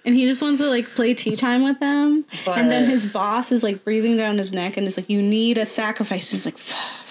[0.02, 2.24] And he just wants to like play tea time with them.
[2.46, 5.58] and then his boss is like breathing down his neck and is like, You need
[5.58, 6.30] a sacrifice.
[6.30, 6.56] He's like,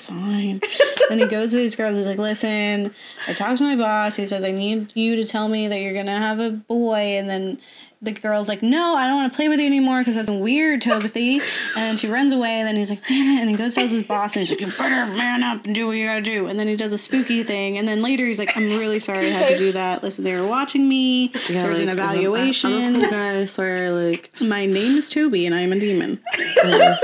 [0.10, 0.62] Fine.
[1.08, 1.98] then he goes to these girls.
[1.98, 2.94] He's like, Listen,
[3.28, 4.16] I talked to my boss.
[4.16, 7.18] He says, I need you to tell me that you're going to have a boy.
[7.18, 7.60] And then
[8.02, 10.82] the girl's like, no, I don't want to play with you anymore because that's weird,
[10.82, 11.34] Tobathy.
[11.34, 11.42] And
[11.76, 13.42] then she runs away, and then he's like, damn it.
[13.42, 15.88] And he goes tells his boss, and he's like, you better man up and do
[15.88, 16.48] what you gotta do.
[16.48, 17.78] And then he does a spooky thing.
[17.78, 20.02] And then later he's like, I'm really sorry I had to do that.
[20.02, 21.34] Listen, they were watching me.
[21.50, 22.74] Yeah, There's an like, I'm evaluation.
[22.74, 23.40] I'm a cool guy.
[23.42, 26.20] I swear, like My name is Toby, and I am a demon.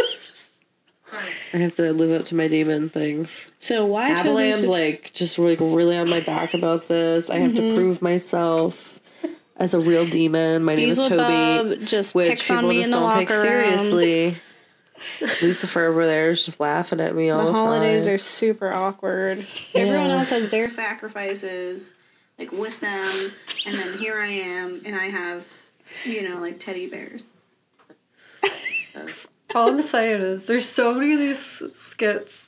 [1.55, 3.49] I have to live up to my demon things.
[3.59, 4.09] So why?
[4.11, 7.29] Abilam's to- like just like really on my back about this.
[7.29, 7.69] I have Mm-hmm.
[7.69, 8.99] to prove myself
[9.55, 10.63] as a real demon.
[10.65, 14.35] My name is Toby, just which picks on people me just don't take seriously.
[15.41, 17.53] Lucifer over there is just laughing at me all The time.
[17.53, 18.13] the, holidays time.
[18.15, 19.45] are super awkward.
[19.73, 21.93] Everyone else has their sacrifices,
[22.37, 23.31] like with them,
[23.65, 25.45] and then here I am, and I have,
[26.03, 27.25] you know, like teddy bears.
[29.55, 32.45] All I'm saying is there's so many of these skits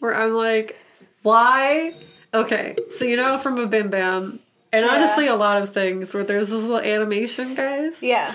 [0.00, 0.76] where I'm like,
[1.22, 1.94] why?
[2.34, 4.40] Okay, so you know from a Bim Bam,
[4.72, 4.92] and Yeah.
[4.92, 7.92] honestly a lot of things where there's those little animation guys.
[8.00, 8.34] Yeah.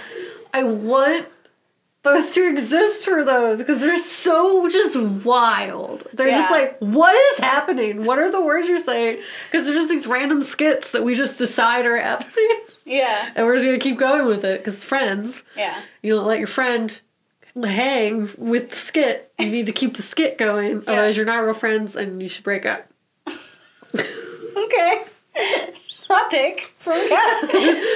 [0.54, 1.28] I want
[2.04, 6.08] those to exist for those because they're so just wild.
[6.14, 8.04] They're just like, what is happening?
[8.06, 9.22] What are the words you're saying?
[9.52, 13.32] Because it's just these random skits that we just decide are happening, Yeah.
[13.36, 15.42] and we're just gonna keep going with it because friends.
[15.58, 15.76] Yeah.
[16.02, 16.98] You don't let your friend
[17.64, 19.32] hang with the skit.
[19.40, 22.44] You need to keep the skit going, otherwise you're not real friends and you should
[22.44, 22.86] break up.
[24.58, 25.04] Okay.
[26.08, 27.50] Hot take from Kat.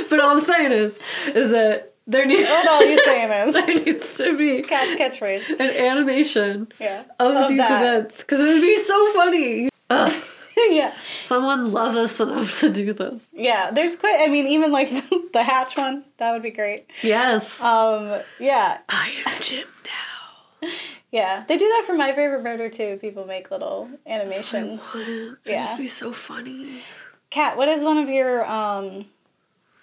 [0.09, 3.75] But all I'm saying is, is that there needs What all you saying is there
[3.85, 5.47] needs to be Kat's catchphrase.
[5.49, 7.03] an animation Yeah.
[7.19, 7.81] of, Of these that.
[7.81, 9.69] events because it would be so funny.
[9.89, 10.23] Ugh,
[10.69, 10.93] yeah.
[11.21, 13.21] someone love us enough to do this.
[13.33, 13.71] Yeah.
[13.71, 14.19] There's quite.
[14.21, 14.89] I mean, even like
[15.33, 16.03] the hatch one.
[16.17, 16.87] That would be great.
[17.03, 18.21] Yes, Um.
[18.39, 18.79] Yeah.
[18.89, 20.69] I am Jim now.
[21.11, 21.43] Yeah.
[21.47, 22.97] They do that for my favorite murder too.
[23.01, 24.79] People make little animations.
[24.93, 25.57] It'd Yeah.
[25.63, 26.83] just be so funny.
[27.31, 29.05] Kat, what is one of your um,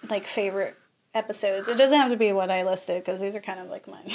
[0.09, 0.77] like favorite
[1.13, 1.67] episodes?
[1.67, 4.09] It doesn't have to be what I listed because these are kind of like mine.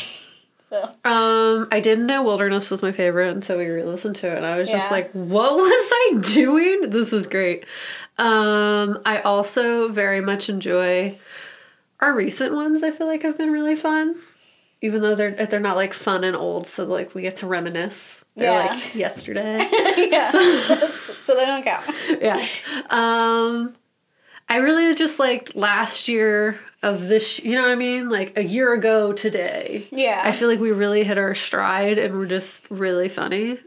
[0.73, 4.47] So Um, I didn't know Wilderness was my favorite until we re-listened to it, and
[4.47, 6.91] I was just like, "What was I doing?
[6.91, 7.65] This is great."
[8.19, 11.19] Um, I also very much enjoy
[12.01, 12.83] our recent ones.
[12.83, 14.17] I feel like have been really fun,
[14.81, 16.67] even though they're they're not like fun and old.
[16.67, 18.25] So like we get to reminisce.
[18.35, 18.73] They're Yeah.
[18.75, 19.69] like yesterday.
[20.11, 20.31] yeah.
[20.31, 20.89] So-
[21.21, 21.85] so they don't count.
[22.21, 22.45] yeah.
[22.89, 23.75] Um,
[24.49, 27.38] I really just liked last year of this.
[27.38, 28.09] You know what I mean?
[28.09, 29.87] Like a year ago today.
[29.90, 30.23] Yeah.
[30.25, 33.59] I feel like we really hit our stride and we're just really funny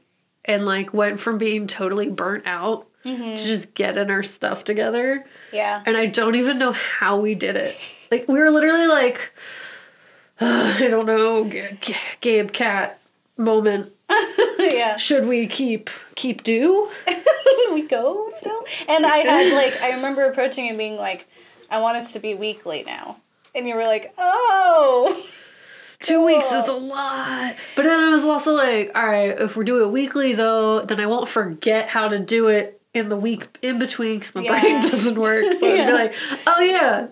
[0.44, 3.36] and like went from being totally burnt out mm-hmm.
[3.36, 5.26] to just getting our stuff together.
[5.52, 5.82] yeah.
[5.86, 7.78] And I don't even know how we did it.
[8.12, 9.32] Like we were literally like,
[10.40, 11.50] I don't know,
[11.82, 13.00] G- Gabe Kat
[13.38, 13.92] moment.
[14.60, 14.98] yeah.
[14.98, 16.90] Should we keep keep do?
[17.74, 18.64] we go still.
[18.88, 21.28] And I had like I remember approaching and being like,
[21.76, 23.18] I want us to be weekly now.
[23.54, 25.22] And you were like, oh.
[26.00, 27.56] Two weeks is a lot.
[27.76, 31.02] But then I was also like, all right, if we're doing it weekly though, then
[31.02, 34.62] I won't forget how to do it in the week in between because my Yeah.
[34.62, 35.44] brain doesn't work.
[35.60, 36.14] So I'd be like,
[36.48, 37.08] oh yeah,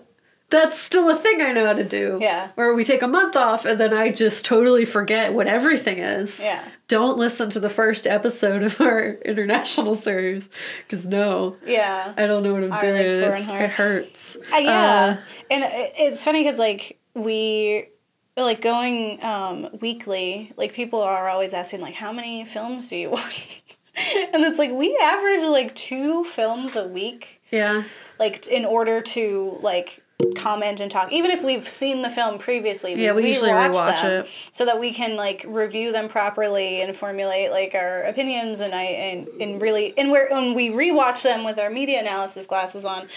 [0.54, 2.18] that's still a thing I know how to do.
[2.20, 2.50] Yeah.
[2.54, 6.38] Where we take a month off and then I just totally forget what everything is.
[6.38, 6.64] Yeah.
[6.86, 10.48] Don't listen to the first episode of our international series
[10.86, 12.14] because no, Yeah.
[12.16, 12.94] I don't know what I'm doing.
[12.94, 13.62] like and Floor it's- and Heart.
[13.62, 14.36] it hurts.
[14.52, 15.16] Uh, yeah.
[15.18, 15.64] Uh, and
[15.96, 17.88] it's funny because like we
[18.36, 23.10] like going um weekly like people are always asking like how many films do you
[23.18, 23.62] watch
[23.96, 27.84] and it's like we average like two films a week yeah.
[28.18, 30.02] like in order to like
[30.36, 34.02] comment and talk even if we've seen the film previously Yeah, we usually rewatch rewatch
[34.02, 34.30] them it.
[34.50, 38.82] so that we can like review them properly and formulate like our opinions and i
[38.82, 43.08] and, and really and we're when we rewatch them with our media analysis glasses on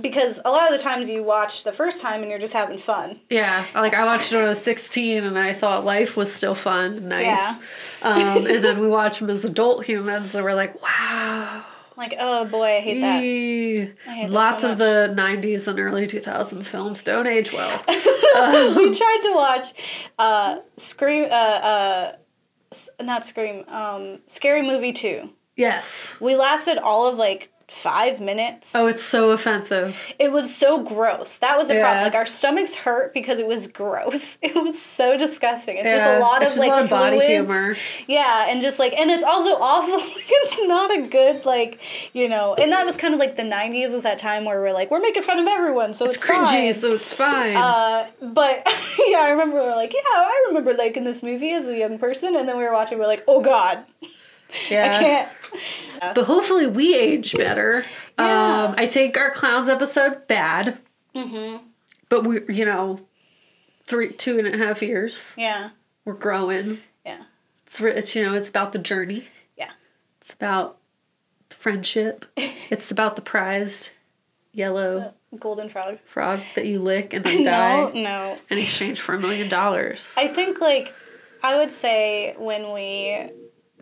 [0.00, 2.78] because a lot of the times you watch the first time and you're just having
[2.78, 6.32] fun Yeah, like I watched it when I was 16 and I thought life was
[6.32, 7.24] still fun and nice.
[7.26, 7.56] Yeah.
[8.02, 11.64] Um, and then we watch them as adult humans and we're like, wow.
[12.00, 13.92] Like oh boy i hate that Eee.
[14.06, 17.70] I hate that Lots so of the 90s and early 2000s films don't age well.
[17.88, 19.66] we tried to watch
[20.18, 22.12] uh scream uh uh
[23.02, 26.16] not scream um scary movie 2 yes.
[26.20, 29.96] we lasted all of like five minutes Oh, it's so offensive.
[30.18, 31.38] It was so gross.
[31.38, 31.82] That was a Yeah.
[31.82, 32.04] problem.
[32.04, 34.38] Like our stomachs hurt because it was gross.
[34.42, 35.76] It was so disgusting.
[35.76, 37.76] It's just a lot it's of like lot of body humor.
[38.08, 39.98] Yeah, and just like and it's also awful.
[40.42, 41.80] It's not a good like
[42.12, 42.54] you know.
[42.54, 45.00] And that was kind of like the '90s was that time where we're like we're
[45.00, 46.74] making fun of everyone, so it's, It's cringy, fine.
[46.74, 47.56] so it's fine.
[47.56, 48.62] Uh, but
[49.06, 51.98] yeah, I remember we were like, yeah, I remember liking this movie as a young
[51.98, 53.84] person, and then we were watching, we are like, oh god,
[54.70, 54.92] yeah.
[54.94, 56.14] I can't.
[56.14, 57.84] But hopefully we age better.
[58.18, 58.64] Yeah.
[58.64, 60.78] Um, I think our clowns episode bad.
[61.14, 61.64] Mm-hmm.
[62.08, 63.00] But we, you know,
[63.84, 65.16] three, two and a half years.
[65.36, 65.70] Yeah.
[66.04, 66.78] We're growing.
[67.04, 67.22] Yeah.
[67.66, 69.28] It's it's you know it's about the journey.
[69.56, 69.72] Yeah.
[70.20, 70.78] It's about
[71.50, 72.24] friendship.
[72.36, 73.90] it's about the prized
[74.52, 75.98] yellow Golden frog.
[76.06, 78.38] frog that you lick and then die No, no.
[78.48, 80.00] in exchange for a million dollars.
[80.16, 80.92] I think like
[81.42, 83.30] I would say when we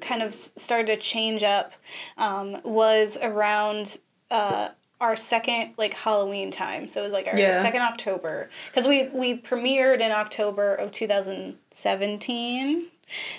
[0.01, 1.73] kind of started to change up
[2.17, 3.99] um, was around
[4.31, 4.69] uh,
[5.01, 6.89] our second like Halloween time.
[6.89, 7.53] So it was like our Yeah.
[7.63, 12.87] second October because we we premiered in October of 2017.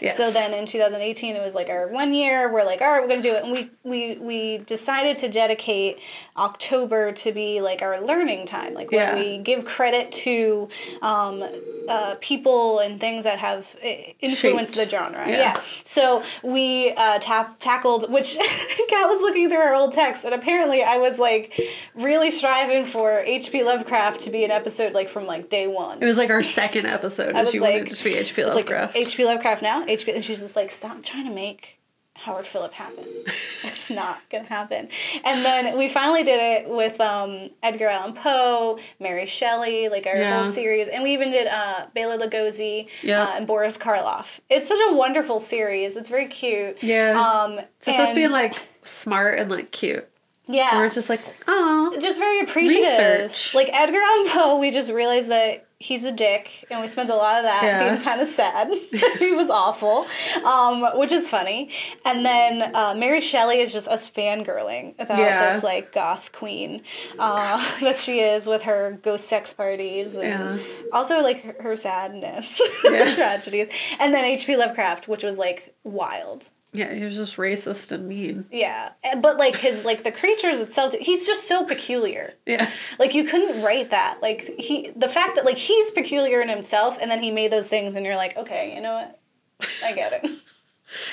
[0.02, 0.18] Yes.
[0.18, 2.52] So then in 2018 it was like our one year.
[2.52, 6.00] We're like, all right, we're gonna do it, and we we we decided to dedicate
[6.38, 10.70] October to be like our learning time, like where we give credit to
[11.02, 11.44] um,
[11.88, 13.88] uh, people and things that have uh,
[14.22, 14.92] influenced Shaped.
[14.92, 15.28] the genre.
[15.28, 15.38] Yeah.
[15.40, 15.62] Yeah.
[15.84, 18.36] So we uh, tap- tackled, which
[18.90, 21.60] Kat was looking through our old text, and apparently I was like
[21.96, 23.64] really striving for H.P.
[23.64, 26.02] Lovecraft to be an episode like from like day one.
[26.02, 27.36] It was like our second episode.
[27.36, 28.42] I As was you like- wanted it to be H.P.
[28.42, 28.96] It's like Lovecraft.
[29.62, 29.86] Now.
[29.88, 30.12] H.P.
[30.14, 31.80] and she's just like, stop trying to make
[32.16, 33.06] Howard Phillip happen.
[33.64, 34.90] it's not gonna happen.
[35.24, 40.18] And then we finally did it with um, Edgar Allan Poe, Mary Shelley, like our
[40.18, 40.42] Yeah.
[40.44, 43.24] whole series, and we even did uh, Bela Lugosi Yeah.
[43.24, 44.40] uh, and Boris Karloff.
[44.50, 45.96] It's such a wonderful series.
[45.96, 46.84] It's very cute.
[46.84, 47.12] yeah.
[47.12, 50.06] Um, so it's supposed to be like smart and like cute.
[50.48, 53.30] yeah, And we're just like, oh, just very appreciative.
[53.32, 53.54] Research.
[53.56, 57.16] Like Edgar Allan Poe, we just realized that he's a dick, and we spent a
[57.16, 57.80] lot of that Yeah.
[57.90, 58.68] being kind of sad.
[59.20, 60.06] he was awful,
[60.44, 61.70] um, which is funny.
[62.04, 65.40] And then uh, Mary Shelley is just us fangirling about Yeah.
[65.50, 66.84] this like goth queen
[67.18, 70.24] uh, that she is with her ghost sex parties and
[70.58, 70.58] Yeah.
[70.92, 73.70] also like her, her sadness, tragedies.
[74.00, 74.58] And then H.P.
[74.58, 76.50] Lovecraft, which was like wild.
[76.72, 78.46] Yeah, he was just racist and mean.
[78.52, 82.34] Yeah, Eh, but like his like the creatures itself, he's just so peculiar.
[82.46, 82.70] Yeah.
[83.00, 84.22] Like you couldn't write that.
[84.22, 87.70] Like he, the fact that like he's peculiar in himself, and then he made those
[87.70, 89.20] things, and you're like, okay, you know what?
[89.84, 90.32] I get it.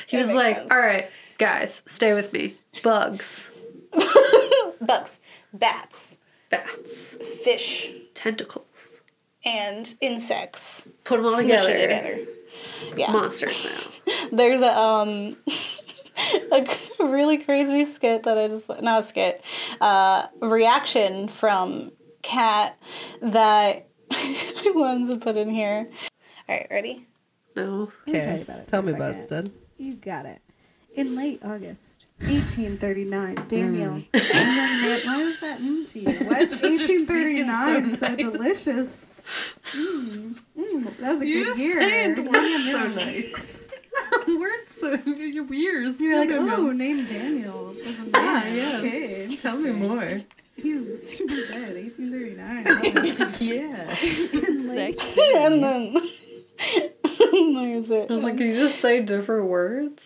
[0.06, 0.70] He It was like, sense.
[0.70, 2.56] all right, guys, stay with me.
[2.82, 3.50] Bugs,
[4.80, 5.18] Bugs,
[5.52, 6.16] bats,
[6.50, 7.08] bats,
[7.44, 8.64] fish, tentacles.
[9.44, 10.86] and insects.
[11.04, 11.72] Put them all together.
[11.72, 12.18] together.
[12.96, 13.10] Yeah.
[13.12, 14.16] Monsters now.
[14.32, 15.36] There's a um
[16.52, 16.66] a
[17.00, 19.42] really crazy skit that I just not a skit,
[19.80, 21.92] uh reaction from
[22.22, 22.78] Kat
[23.22, 25.90] that I wanted to put in here.
[26.48, 27.06] Alright, ready?
[27.56, 27.90] No.
[28.06, 28.36] Let me tell Okay.
[28.36, 29.22] you about it Tell me about it.
[29.24, 29.50] Stud.
[29.78, 30.40] You got it.
[30.94, 34.02] In late August, 1839, Daniel.
[34.14, 36.06] a young man- Why does that mean to you?
[36.26, 39.15] Why is Because you're speaking 1839 so so, delicious?
[39.72, 41.80] Mm, mm, that was a You good year.
[41.80, 42.94] saying words so Yum, yum.
[42.96, 43.68] nice.
[44.28, 46.00] words so your ears.
[46.00, 46.72] You're like, No, no, oh, no.
[46.72, 47.74] name Daniel.
[47.82, 48.10] There's a man.
[48.14, 48.74] Ah, yes.
[48.84, 50.20] Okay, Tell me more.
[50.56, 51.74] He's super dead.
[51.76, 52.64] 1839.
[52.68, 52.82] Oh,
[53.40, 53.96] yeah.
[54.32, 55.00] in late-
[55.34, 56.10] and then
[57.54, 58.10] there's it.
[58.10, 60.02] I was like, can you just say different words?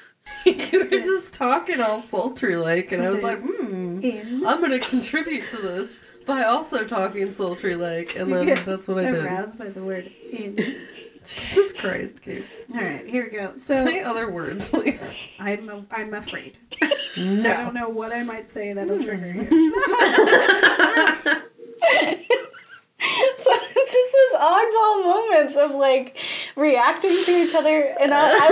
[0.46, 4.00] you were just talking all sultry like, and I was like, hmm,
[4.46, 9.04] I'm gonna contribute to this by also talking sultry like, and then get that's what
[9.04, 9.24] I did.
[9.24, 10.56] aroused by the word in.
[11.22, 12.46] Jesus Christ, Kate.
[12.74, 13.52] All right, here we go.
[13.58, 15.14] So Say other words, please.
[15.38, 16.58] I'm a, I'm afraid.
[17.14, 17.50] no.
[17.50, 19.74] I don't know what I might say that'll trigger you.
[23.02, 26.18] So it's just those oddball moments of like
[26.54, 28.48] reacting to each other, and I, I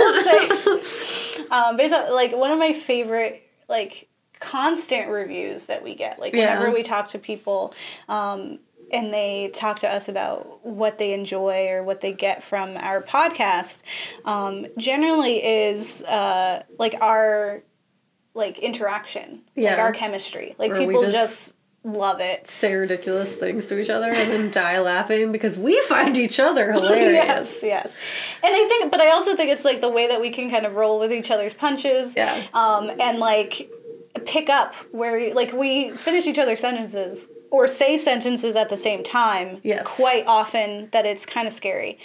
[0.73, 4.08] would say, um, based on like one of my favorite like
[4.39, 6.53] constant reviews that we get, like Yeah.
[6.55, 7.73] whenever we talk to people,
[8.07, 8.59] um,
[8.91, 13.01] and they talk to us about what they enjoy or what they get from our
[13.01, 13.83] podcast,
[14.25, 17.61] um, generally is uh, like our
[18.33, 22.47] like interaction, like our chemistry, like we people just- just love it.
[22.49, 26.71] say ridiculous things to each other and then die laughing because we find each other
[26.73, 27.13] hilarious.
[27.13, 27.97] Yes, yes.
[28.43, 30.65] And I think, but I also think it's like the way that we can kind
[30.65, 32.13] of roll with each other's punches.
[32.15, 32.41] Yeah.
[32.53, 33.69] Um, and like
[34.25, 39.03] pick up where, like, we finish each other's sentences or say sentences at the same
[39.03, 39.59] time.
[39.63, 39.83] Yes.
[39.85, 41.97] Quite often that it's kind of scary.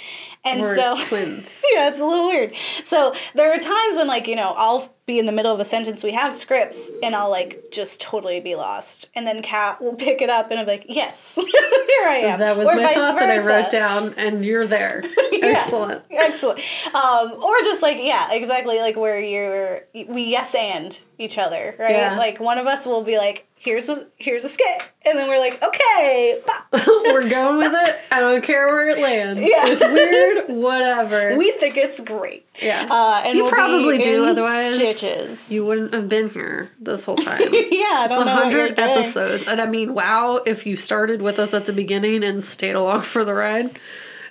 [0.44, 0.96] And We're so.
[1.09, 1.44] twins.
[1.74, 2.54] yeah, it's a little weird.
[2.83, 5.64] So there are times when, like, you know, I'll be in the middle of a
[5.64, 6.02] sentence.
[6.02, 9.11] We have scripts, and I'll like just totally be lost.
[9.14, 12.57] And then Kat will pick it up, and I'm like, "Yes, here I am." That
[12.57, 15.04] was Or my thought that I wrote down, and you're there.
[15.42, 16.02] Excellent.
[16.10, 16.60] Excellent.
[16.94, 21.90] Um, or just like yeah, exactly like where you're we yes and each other, right?
[21.90, 22.16] Yeah.
[22.16, 25.38] Like one of us will be like, here's a here's a skit, and then we're
[25.40, 26.40] like, okay.
[26.87, 27.96] We're going with it.
[28.10, 29.40] I don't care where it lands.
[29.40, 29.67] Yeah.
[29.67, 31.37] It's weird, whatever.
[31.38, 32.46] we think it's great.
[32.62, 32.87] yeah.
[32.90, 35.50] Uh, and You we'll probably do, otherwise stitches.
[35.50, 37.40] you wouldn't have been here this whole time.
[37.40, 38.88] yeah, I It's don't know 100 doing.
[38.90, 39.46] episodes.
[39.46, 43.02] And I mean, wow, if you started with us at the beginning and stayed along
[43.02, 43.79] for the ride.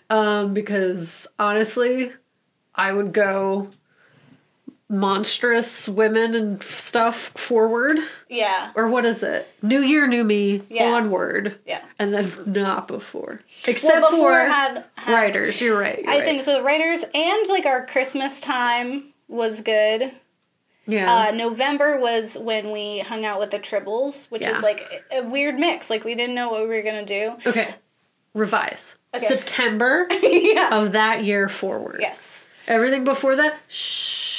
[0.10, 2.12] Um, because honestly,
[2.76, 3.70] I would go
[4.94, 8.00] monstrous women and stuff forward.
[8.30, 8.72] Yeah.
[8.76, 9.48] Or what is it?
[9.62, 10.94] New year, new me, Yeah.
[10.94, 11.60] onward.
[11.66, 11.82] Yeah.
[12.00, 13.42] And then not before.
[13.66, 15.60] Except Well, before for had, had writers.
[15.60, 16.00] You're right.
[16.00, 16.24] you're I right.
[16.24, 16.54] think so.
[16.58, 20.12] The writers and like our Christmas time was good.
[20.86, 21.30] Yeah.
[21.30, 24.56] Uh, November was when we hung out with the Tribbles, which Yeah.
[24.58, 25.90] is like a weird mix.
[25.90, 27.34] Like we didn't know what we were gonna do.
[27.48, 27.76] okay.
[28.34, 28.96] Revise.
[29.16, 29.28] Okay.
[29.28, 30.70] September yeah.
[30.72, 31.98] of that year forward.
[32.00, 32.46] Yes.
[32.68, 34.33] Everything before that, shh.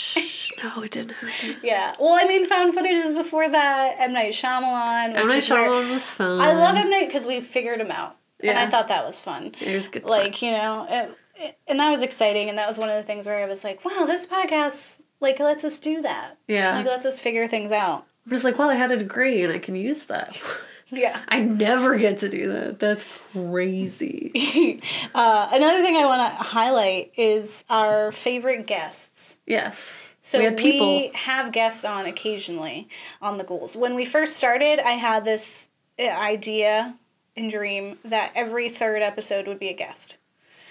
[0.62, 1.56] No, it didn't happen.
[1.62, 1.94] Yeah.
[1.98, 3.96] Well, I mean, found footage is before that.
[3.98, 5.14] M Night Shyamalan.
[5.16, 5.26] M.
[5.26, 6.40] Night Shyamalan was fun.
[6.40, 9.52] I love M Night because we figured him out, and I thought that was fun.
[9.60, 10.04] It was good.
[10.04, 13.02] Like you know, it, it- and that was exciting, and that was one of the
[13.02, 16.36] things where I was like, wow, this podcast like lets us do that.
[16.48, 16.76] yeah.
[16.76, 18.06] Like lets us figure things out.
[18.26, 20.40] I'm just like, well, I had a degree and I can use that.
[20.90, 21.18] Yeah.
[21.26, 22.78] I never get to do that.
[22.78, 24.80] That's crazy.
[25.14, 29.36] uh, another thing I want to highlight is our favorite guests.
[29.46, 29.76] Yes.
[30.26, 32.88] So We we, have guests on occasionally
[33.20, 33.76] on the ghouls.
[33.76, 35.68] When we first started, I had this
[36.00, 36.94] uh, idea
[37.36, 40.16] and dream that every third episode would be a guest.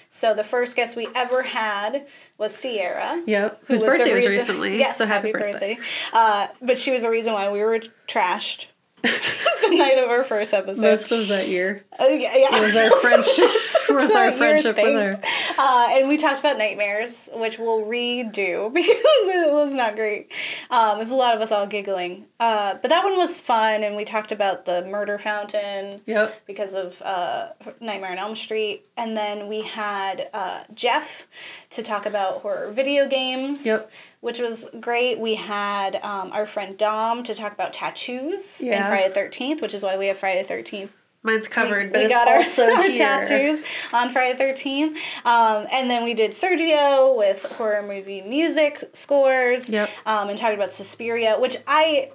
[0.10, 2.08] So the first guest we ever had
[2.40, 3.22] was Sierra.
[3.28, 3.60] Yep.
[3.66, 4.78] who Whose the birthday was reason- recently.
[4.80, 5.78] Yes, so happy, birthday.
[6.12, 8.68] Uh, but she was the reason why we were trashed
[9.62, 10.82] the night of our first episode.
[10.82, 12.50] Most of that year Oh, yeah, yeah.
[12.62, 13.52] was our friendship.
[13.90, 15.20] was our friendship with her.
[15.58, 20.32] Uh, and we talked about nightmares, which we'll redo because it was not great.
[20.70, 22.26] Um, there's a lot of us all giggling.
[22.40, 26.46] Uh, but that one was fun, and we talked about the murder fountain Yep.
[26.46, 27.50] because of uh,
[27.80, 28.86] Nightmare on Elm Street.
[28.98, 31.28] And then we had uh, Jeff
[31.72, 33.90] to talk about horror video games, Yep.
[34.24, 35.20] Which was great.
[35.20, 38.88] We had um, our friend Dom to talk about tattoos Yeah.
[38.88, 40.90] Friday the 13th, which is why we have Friday the 13th
[41.26, 42.98] Mine's covered, we, but we it's got our, also our here.
[42.98, 43.62] tattoos
[43.94, 44.96] on Friday the 13th.
[45.26, 49.70] Um, and then we did Sergio with horror movie music scores.
[49.70, 49.90] Yep.
[50.06, 52.12] Um, and talked about Suspiria, which I.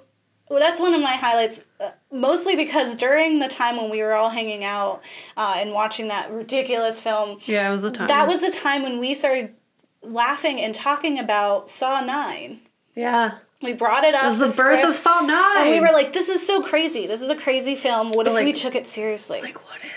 [0.49, 4.13] Well, that's one of my highlights, uh, mostly because during the time when we were
[4.15, 5.03] all hanging out
[5.37, 8.07] uh, and watching that ridiculous film, Yeah, it was a time.
[8.07, 9.53] that was the time when we started
[10.01, 12.59] laughing and talking about Saw 9.
[12.95, 13.37] yeah.
[13.61, 14.23] We brought it up.
[14.23, 15.57] It was the, birth script, of Saw Nine.
[15.63, 17.07] And we were like, this is so crazy.
[17.07, 18.11] This is a crazy film.
[18.13, 19.41] What But, if we took it seriously?
[19.41, 19.91] like, what if?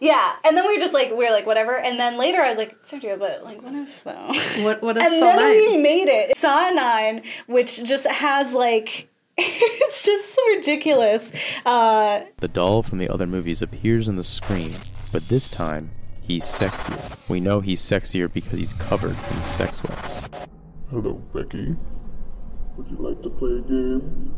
[0.00, 2.48] Yeah, and then we were just like we were like whatever, and then later I
[2.48, 4.32] was like Sergio, but like what if though?
[4.64, 4.82] What?
[4.82, 5.50] What if and Saw then Nine?
[5.72, 6.34] we made it.
[6.36, 11.30] Saw nine, which just has like it's just so ridiculous.
[11.66, 14.70] Uh, The doll from the other movies appears on the screen,
[15.12, 15.90] but this time,
[16.26, 17.28] he's sexier.
[17.28, 20.28] We know he's sexier because he's covered in sex webs.
[20.90, 21.76] Hello, Becky.
[22.76, 24.34] Would you like to play a game?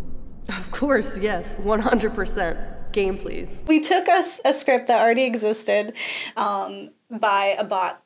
[0.48, 2.72] Of course, yes, 100%.
[2.92, 3.48] Game, please.
[3.66, 5.92] we took us a script that already existed
[6.36, 8.02] um, by a bot.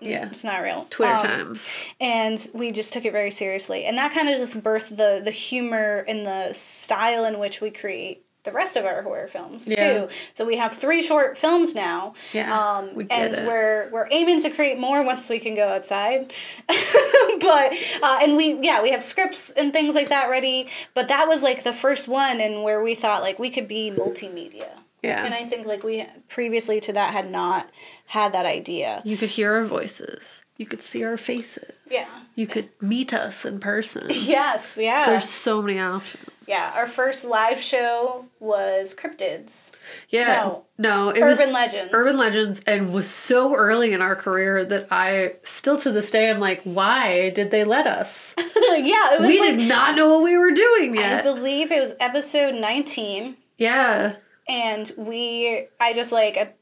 [0.00, 0.28] Yeah.
[0.28, 0.86] It's not real.
[0.90, 1.66] Twitter Um, times.
[1.98, 5.30] and we just took it very seriously and that kind of just birthed the the
[5.30, 9.76] humor and the style in which we create the rest of our horror films Yeah.
[10.06, 13.46] too so we have three short films now Yeah, um, we did and it.
[13.46, 16.32] we're we're aiming to create more once we can go outside
[16.68, 17.72] but
[18.02, 21.42] uh, and we yeah we have scripts and things like that ready but that was
[21.42, 24.68] like the first one and where we thought like we could be multimedia
[25.02, 25.24] Yeah.
[25.24, 27.68] and i think like we previously to that had not
[28.06, 30.42] had that idea You could hear our voices.
[30.58, 31.72] You could see our faces.
[31.90, 34.06] yeah You could meet us in person.
[34.10, 36.22] yes yeah There's so many options.
[36.46, 39.72] Yeah, our first live show was Cryptids.
[40.08, 40.26] Yeah.
[40.26, 40.64] No.
[40.76, 41.90] No, it was Urban was Legends.
[41.94, 46.30] Urban Legends and was so early in our career that I still to this day
[46.30, 48.34] I'm like, why did they let us?
[48.38, 51.20] yeah, it was we like, did not know what we were doing yet.
[51.20, 54.16] I believe it was episode 19 yeah.
[54.48, 56.56] and we I just like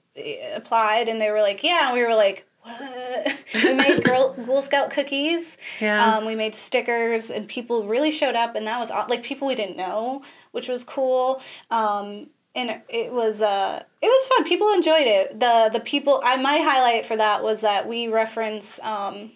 [0.55, 4.63] applied and they were like, "Yeah." And we were like, "What?" we made Girl, Ghoul
[4.63, 5.59] Scout cookies.
[5.81, 6.17] Yeah.
[6.17, 9.55] Um, we made stickers and people really showed up and that was like people we
[9.55, 11.41] didn't know, which was cool.
[11.71, 14.45] Um, and it- was uh it was fun.
[14.45, 15.41] People enjoyed it.
[15.41, 19.33] The the people I my highlight for that was that we reference um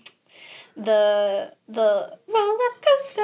[0.76, 3.22] the the roller coaster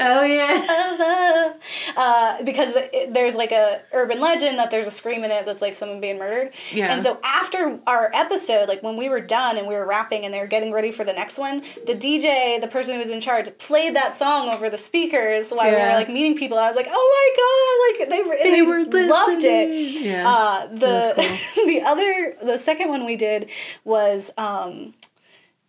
[0.00, 1.54] oh yeah.
[1.94, 5.60] Uh, because it, there's like a urban legend that there's a scream in it that's
[5.60, 6.52] like someone being murdered.
[6.70, 6.90] Yeah.
[6.90, 10.32] And so after our episode, like when we were done and we were rapping and
[10.32, 13.20] they were getting ready for the next one, the DJ, the person who was in
[13.20, 16.58] charge, played that song over the speakers while we were like meeting people.
[16.58, 20.02] I was like, oh my god, like they were, They they, were loved it.
[20.02, 20.28] Yeah.
[20.28, 23.48] Uh, the was the other the second one we did
[23.84, 24.94] was um,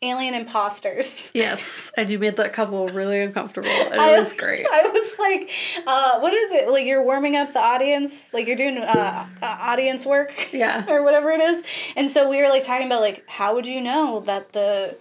[0.04, 1.32] alien imposters.
[1.44, 3.70] Yes, and you made that couple really uncomfortable.
[3.70, 4.66] And I it was great.
[4.72, 5.50] I was like,
[5.88, 6.70] uh, what is it?
[6.70, 10.86] Like you're warming up the audience, like you're doing uh, uh, audience work, Yeah.
[10.92, 11.64] or whatever it is.
[11.96, 14.96] And so we were like talking about like how would you know that the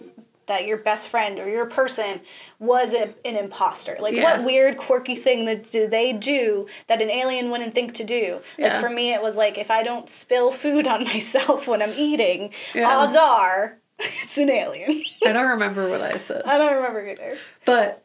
[0.45, 2.19] that your best friend or your person
[2.59, 3.95] was a, an imposter?
[3.99, 4.23] Like Yeah.
[4.23, 8.41] what weird quirky thing that do they do that an alien wouldn't think to do?
[8.57, 8.79] Like Yeah.
[8.81, 12.51] for me, it was like if I don't spill food on myself when I'm eating,
[12.75, 12.89] Yeah.
[12.97, 13.77] odds are
[14.23, 15.03] it's an alien.
[15.25, 17.37] I don't remember what I said, I don't remember either.
[17.65, 18.03] but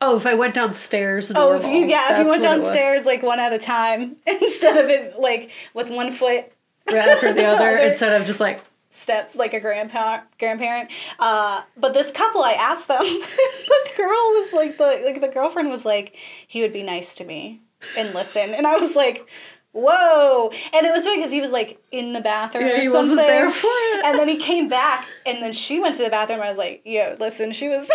[0.00, 1.30] oh, if I went downstairs.
[1.34, 2.64] Oh, if you yeah, if you went what it was.
[2.64, 6.50] downstairs like one at a time instead of it like with one foot
[6.88, 10.90] right after the other, Other- instead of just like steps like a grandparent grandparent.
[11.18, 13.02] Uh, but this couple, I asked them.
[13.02, 16.16] the girl was like the like the girlfriend was like
[16.46, 17.60] he would be nice to me
[17.96, 19.28] and listen, and I was like.
[19.74, 20.50] Whoa!
[20.74, 23.16] And it was funny because he was like in the bathroom Yeah, or he something.
[23.16, 24.04] wasn't there for it.
[24.04, 26.40] And then he came back, and then she went to the bathroom.
[26.40, 27.90] And I was like, "Yo, listen, she was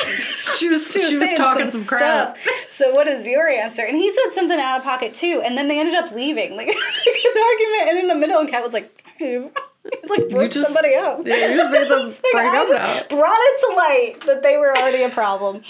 [0.58, 2.38] she was she was, saying talking some, crap.
[2.68, 3.84] So what is your answer?
[3.84, 6.68] And he said something out of pocket too, and then they ended up leaving, like,
[6.68, 7.90] like an argument.
[7.90, 9.04] And in the middle, and Kat was like,
[10.10, 11.22] like broke just- somebody up.
[11.26, 13.16] Yeah, you just made them Like, break I up now.
[13.16, 15.62] Brought it to light that they were already a problem.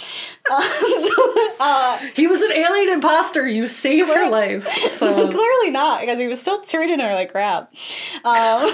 [0.49, 0.61] Uh,
[1.01, 3.47] so, uh, He was an alien imposter.
[3.47, 4.67] You saved her life.
[4.91, 7.73] So Clearly not, because he was still treating her like crap.
[8.23, 8.69] Um,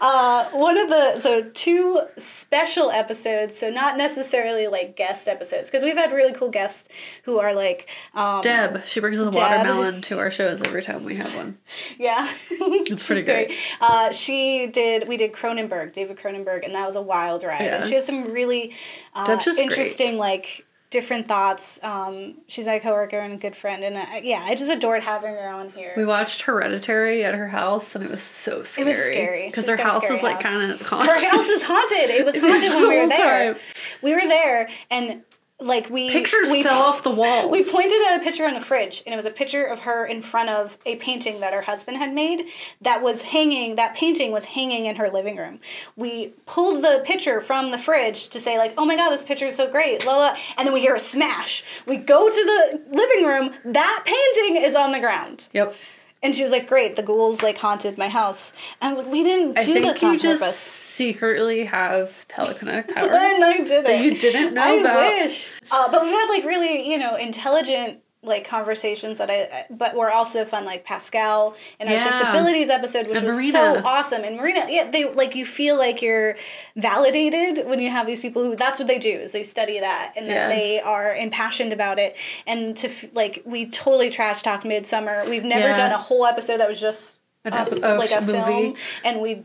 [0.00, 5.82] uh, one of the so two special episodes, so not necessarily like guest episodes, because
[5.84, 6.88] we've had really cool guests
[7.24, 9.34] who are like um, Deb, she brings the Deb.
[9.34, 11.58] watermelon to our shows every time we have one.
[11.98, 13.52] Yeah, it's pretty great.
[13.80, 15.08] Uh, she did.
[15.08, 17.62] We did Cronenberg, David Cronenberg, and that was a wild ride.
[17.62, 17.76] Yeah.
[17.76, 18.72] And she has some really
[19.14, 19.58] uh, just great.
[19.58, 21.78] interesting, like different thoughts.
[21.82, 25.34] Um, she's my coworker and a good friend, and I, yeah, I just adored having
[25.34, 25.92] her on here.
[25.96, 28.86] We watched Hereditary at her house, and it was so scary.
[28.86, 29.46] It was scary.
[29.46, 31.10] because her house is like kind of haunted.
[31.10, 32.10] Her house is haunted.
[32.10, 33.56] It was haunted when we were there.
[34.02, 35.22] We were there, and
[35.60, 37.50] like we Pictures we fell off the wall.
[37.60, 40.06] We pointed at a picture on the fridge, and it was a picture of her
[40.06, 42.46] in front of a painting that her husband had made.
[42.80, 43.74] That was hanging.
[43.74, 45.60] That painting was hanging in her living room.
[45.96, 49.46] We pulled the picture from the fridge to say like, "Oh my god, this picture
[49.46, 50.36] is so great!" La la.
[50.56, 51.64] And then we hear a smash.
[51.86, 53.54] We go to the living room.
[53.64, 55.48] That painting is on the ground.
[55.52, 55.74] Yep.
[56.22, 59.10] And she was like, "Great, the ghouls like haunted my house." And I was like,
[59.10, 63.10] "We didn't do I think this you on just purpose." secretly have telekinetic powers.
[63.10, 63.84] And I didn't.
[63.84, 64.96] that you didn't know I about.
[64.96, 65.52] wish.
[65.70, 70.10] Uh, but we had like really, you know, intelligent like conversations that I, but were
[70.10, 70.66] also fun.
[70.66, 73.52] Like Pascal in our disabilities episode, which And was Marina.
[73.52, 74.24] so awesome.
[74.24, 76.36] And Marina, yeah, they like you feel like you're
[76.76, 80.12] validated when you have these people who that's what they do is they study that
[80.16, 80.34] and Yeah.
[80.34, 82.16] that they are impassioned about it.
[82.46, 85.24] And to like we totally trash talk Midsummer.
[85.28, 85.76] We've never Yeah.
[85.76, 88.32] done a whole episode that was just An epi- like a movie.
[88.32, 89.44] film, and we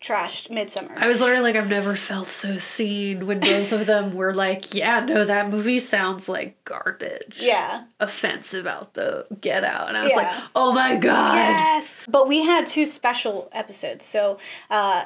[0.00, 0.92] trashed Midsummer.
[0.96, 4.74] I was literally like, I've never felt so seen when both of them were like,
[4.74, 7.38] yeah, no, that movie sounds like garbage.
[7.40, 7.84] yeah.
[7.98, 9.88] Offensive out the get out.
[9.88, 10.16] And I was Yeah.
[10.18, 11.34] like, oh my God.
[11.34, 12.04] Yes.
[12.08, 14.04] But we had two special episodes.
[14.04, 14.38] So
[14.70, 15.04] uh,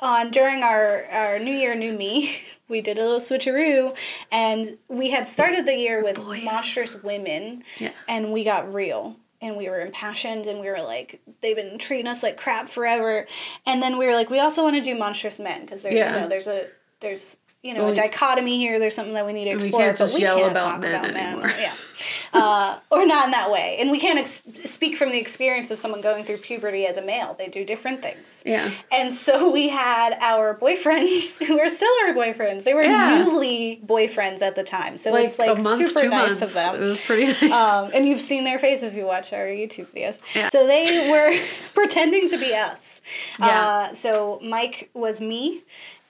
[0.00, 2.36] on during our, our New Year, New Me,
[2.68, 3.96] we did a little switcheroo,
[4.32, 6.42] and we had started the year with Boys.
[6.42, 7.92] monstrous women, Yeah.
[8.08, 9.16] and we got real.
[9.42, 13.26] And we were impassioned, and we were like, they've been treating us like crap forever.
[13.66, 16.14] And then we were like, we also want to do monstrous men because there, Yeah.
[16.14, 16.68] you know, there's a
[17.00, 18.78] there's you know Well, a dichotomy here.
[18.78, 21.26] There's something that we need to explore, but we can't about talk men about men.
[21.28, 21.52] anymore.
[21.58, 21.74] Yeah,
[22.32, 23.76] uh, or not in that way.
[23.78, 27.02] And we can't ex- speak from the experience of someone going through puberty as a
[27.02, 27.34] male.
[27.38, 28.42] They do different things.
[28.44, 28.70] Yeah.
[28.90, 32.64] And so we had our boyfriends who are still our boyfriends.
[32.64, 33.22] They were Yeah.
[33.24, 34.96] newly boyfriends at the time.
[34.96, 36.42] So Like, it's like month, super nice months.
[36.42, 36.74] of them.
[36.74, 37.42] It was pretty nice.
[37.44, 40.18] Um, and you've seen their face if you watch our YouTube videos.
[40.34, 40.48] Yeah.
[40.48, 41.38] So they were
[41.74, 43.00] pretending to be us.
[43.38, 43.46] Yeah.
[43.90, 45.62] Uh, so Mike was me,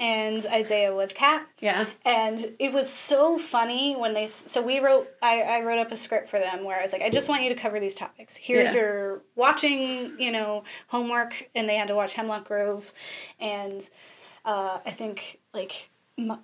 [0.02, 1.46] and Isaiah was Kat.
[1.60, 1.86] yeah.
[2.04, 4.26] And it was so funny when they.
[4.26, 5.08] So we wrote.
[5.22, 7.42] I, I wrote up a script for them where I was like, I just want
[7.44, 8.36] you to cover these topics.
[8.36, 8.80] Here's Yeah.
[8.80, 12.92] your watching, you know, homework, and they had to watch Hemlock Grove,
[13.38, 13.88] and
[14.44, 15.88] uh, I think like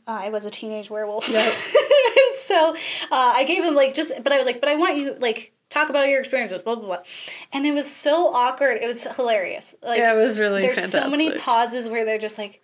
[0.07, 1.29] I was a teenage werewolf.
[1.29, 1.43] Yep.
[2.17, 2.75] and so
[3.11, 5.53] uh, I gave them like just, but I was like, but I want you like
[5.69, 6.99] talk about your experiences, blah blah blah,
[7.53, 8.79] and it was so awkward.
[8.81, 9.75] It was hilarious.
[9.83, 11.03] Like yeah, it was really there's fantastic.
[11.03, 12.63] so many pauses where they're just like,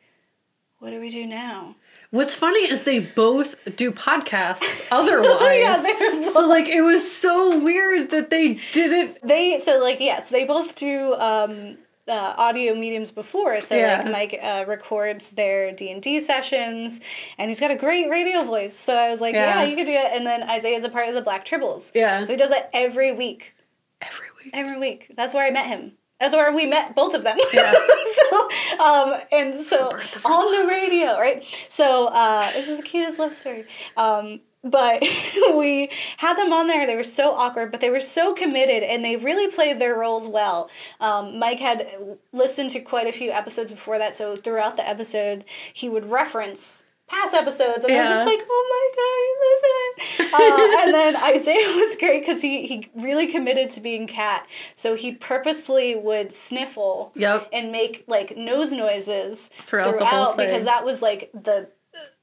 [0.85, 1.75] what do we do now?
[2.11, 5.59] What's funny is they both do podcasts otherwise.
[5.59, 10.45] Yeah, so like it was so weird that they didn't They so like yes, they
[10.45, 13.63] both do um, uh, audio mediums before.
[13.63, 14.03] So Yeah.
[14.03, 17.01] like Mike uh, records their D and D sessions,
[17.39, 18.77] and he's got a great radio voice.
[18.77, 19.69] So I was like, yeah, Yeah.
[19.71, 20.13] you could do it.
[20.13, 21.91] And then Isaiah's a part of the Black Tribbles.
[21.95, 22.23] Yeah.
[22.25, 23.57] So he does that every week.
[24.03, 24.51] every week.
[24.53, 25.13] Every week.
[25.17, 25.93] That's where I met him.
[26.21, 27.37] That's where we met both of them.
[27.53, 27.73] Yeah.
[28.31, 28.49] so,
[28.79, 29.91] um, and so
[30.25, 31.45] on the radio, right?
[31.69, 33.67] So uh, it was the cutest love story.
[33.97, 35.03] Um, but
[35.55, 36.87] we had them on there.
[36.87, 40.27] They were so awkward, but they were so committed, and they really played their roles
[40.27, 40.71] well.
[41.01, 45.45] Um, Mike had listened to quite a few episodes before that, so throughout the episode,
[45.73, 50.79] he would reference past episodes, and I was just like, "Oh my god, listen!" Uh,
[50.85, 55.13] and then Isaiah was great because he he really committed to being Kat, so he
[55.13, 57.49] purposely would sniffle Yep.
[57.53, 60.47] and make like nose noises Throughout the whole thing.
[60.49, 61.69] because that was like the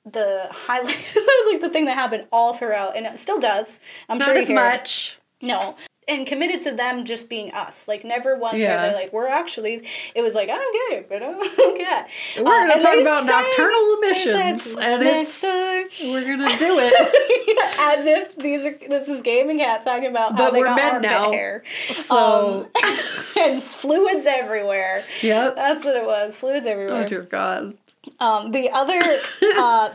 [0.06, 3.80] the highlight that was like the thing that happened all throughout and it still does
[4.10, 5.18] i'm Not sure as much.
[5.42, 5.76] no
[6.08, 8.78] and committed to them just being us like never once Yeah.
[8.78, 9.86] are they like we're actually
[10.16, 11.40] it was like i'm gay but i'm
[11.78, 17.80] Kat We're gonna and talk about nocturnal they said, and it's we're gonna do it.
[17.80, 20.66] as if these are this is gaming and Kat talking about how But they we're
[20.66, 21.32] got armpit now.
[21.32, 21.64] hair
[22.08, 22.84] So, um,
[23.40, 25.56] and fluids everywhere yep.
[25.56, 27.78] that's what it was fluids everywhere Oh dear God.
[28.20, 29.00] Um, the other
[29.56, 29.92] uh,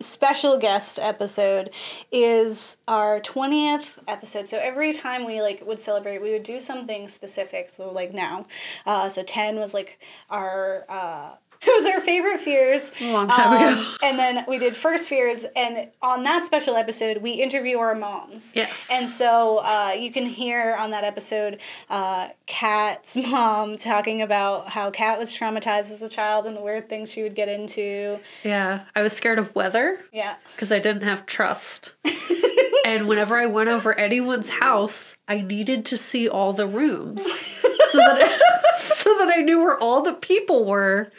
[0.00, 1.70] special guest episode
[2.12, 4.46] is our 20th episode.
[4.46, 7.68] So every time we like would celebrate, we would do something specific.
[7.68, 8.46] So like now,
[8.86, 10.00] uh, so 10 was like
[10.30, 10.84] our.
[10.88, 11.32] Uh,
[11.66, 12.90] it was our favorite fears.
[13.00, 13.90] A long time Um, ago.
[14.02, 18.52] And then we did first fears, and on that special episode, we interview our moms.
[18.54, 18.86] Yes.
[18.90, 21.60] And so uh, you can hear on that episode
[21.90, 26.88] uh, Kat's mom talking about how Kat was traumatized as a child and the weird
[26.88, 28.18] things she would get into.
[28.42, 30.36] Yeah, I was scared of weather Yeah.
[30.54, 31.92] because I didn't have trust.
[32.86, 37.98] and whenever I went over anyone's house, I needed to see all the rooms so
[37.98, 38.40] that
[38.78, 41.10] so that I knew where all the people were,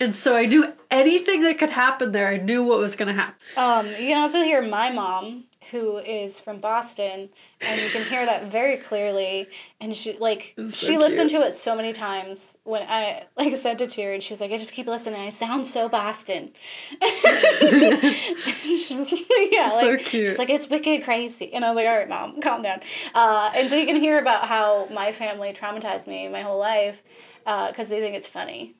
[0.00, 2.28] and so I knew anything that could happen there.
[2.28, 3.34] I knew what was going to happen.
[3.56, 7.28] Um, you can also hear my mom, who is from Boston,
[7.60, 9.48] and you can hear that very clearly.
[9.80, 13.90] And she like she listened to it so many times when I like sent it
[13.92, 15.20] to her, and she was like, "I just keep listening.
[15.20, 16.52] I sound so Boston."
[18.62, 18.90] She's
[19.52, 20.28] yeah, So like cute.
[20.30, 22.80] she's like it's wicked crazy, and I was like, "All right, mom, calm down."
[23.14, 27.02] Uh, and so you can hear about how my family traumatized me my whole life
[27.44, 28.74] because they think it's funny.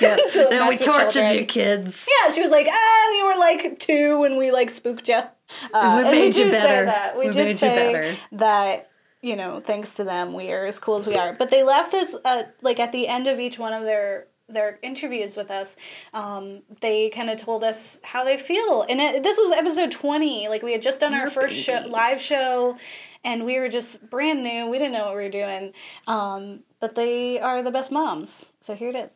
[0.00, 0.16] Yeah.
[0.34, 1.34] Then we tortured children.
[1.36, 2.06] you, kids.
[2.06, 5.14] Yeah, she was like, ah, you were like two when we like spooked you.
[5.14, 5.28] Uh,
[5.72, 6.84] We and we made you do say better.
[6.86, 7.18] that.
[7.18, 8.16] We, We did made you say better.
[8.32, 11.32] that you know, thanks to them, we are as cool as we are.
[11.32, 14.78] But they left us uh, like at the end of each one of their their
[14.82, 15.76] interviews with us.
[16.14, 20.48] Um, they kind of told us how they feel, and it, this was episode twenty.
[20.48, 22.76] Like we had just done our first show, live show.
[23.24, 24.68] And we were just brand new.
[24.68, 25.72] We didn't know what we were doing.
[26.06, 28.52] Um, but they are the best moms.
[28.60, 29.10] So here it is.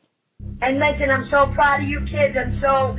[0.61, 2.36] And listen, I'm so proud of you kids.
[2.36, 2.97] I'm so,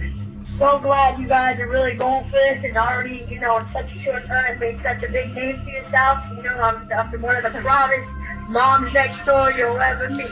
[0.60, 3.90] so glad you guys are really going for this and already, you know, in such
[3.96, 6.20] a short time made such a big name for yourself.
[6.36, 8.08] You know, I'm, I'm one of the proudest
[8.50, 10.32] moms next door you'll ever meet.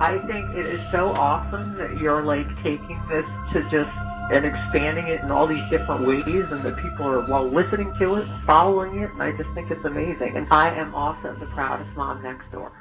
[0.00, 3.90] I think it is so awesome that you're like taking this to just
[4.32, 8.14] and expanding it in all these different ways and that people are well listening to
[8.14, 10.36] it, following it, and I just think it's amazing.
[10.36, 12.72] And I am also the proudest mom next door.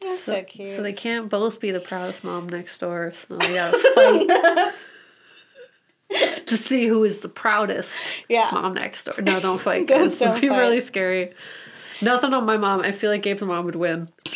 [0.00, 0.76] That's so, cute.
[0.76, 3.12] So they can't both be the proudest mom next door.
[3.14, 4.74] So they gotta fight
[6.46, 7.94] to see who is the proudest
[8.28, 8.48] yeah.
[8.52, 9.20] mom next door.
[9.20, 9.86] No, don't fight.
[9.88, 10.06] Don't-.
[10.06, 10.58] It'd don't be fight.
[10.58, 11.34] really scary.
[12.00, 12.80] Nothing on my mom.
[12.80, 14.08] I feel like Gabe's mom would win.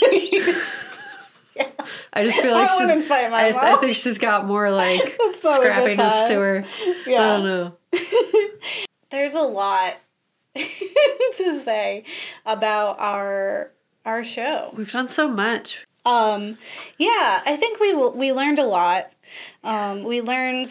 [2.14, 3.06] I just feel like I she's.
[3.06, 6.34] fight my I, I think she's got more like That's not a good scrappiness to
[6.34, 6.64] her.
[7.06, 7.22] Yeah.
[7.22, 7.76] I don't know.
[9.10, 9.96] There's a lot
[10.56, 12.04] to say
[12.44, 13.70] about our
[14.04, 14.72] our show.
[14.76, 15.86] We've done so much.
[16.04, 16.58] Um,
[16.98, 19.12] yeah, I think we we learned a lot.
[19.62, 20.66] Um, we learned,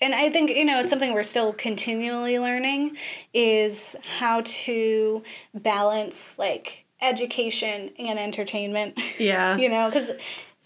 [0.00, 2.96] and I think you know it's something we're still continually learning
[3.32, 5.22] is how to
[5.54, 8.98] balance like education and entertainment.
[9.18, 9.56] Yeah.
[9.58, 10.10] you know, because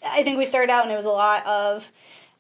[0.04, 1.90] I think we started out and it was a lot of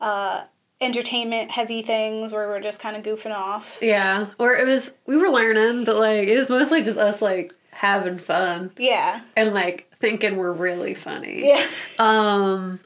[0.00, 0.44] uh,
[0.80, 3.78] entertainment heavy things where we're just kind of goofing off.
[3.82, 4.28] Yeah.
[4.38, 8.18] Or it was we were learning, but like it was mostly just us like having
[8.18, 11.46] fun Yeah, and like thinking we're really funny.
[11.48, 11.66] yeah,
[11.98, 12.80] Um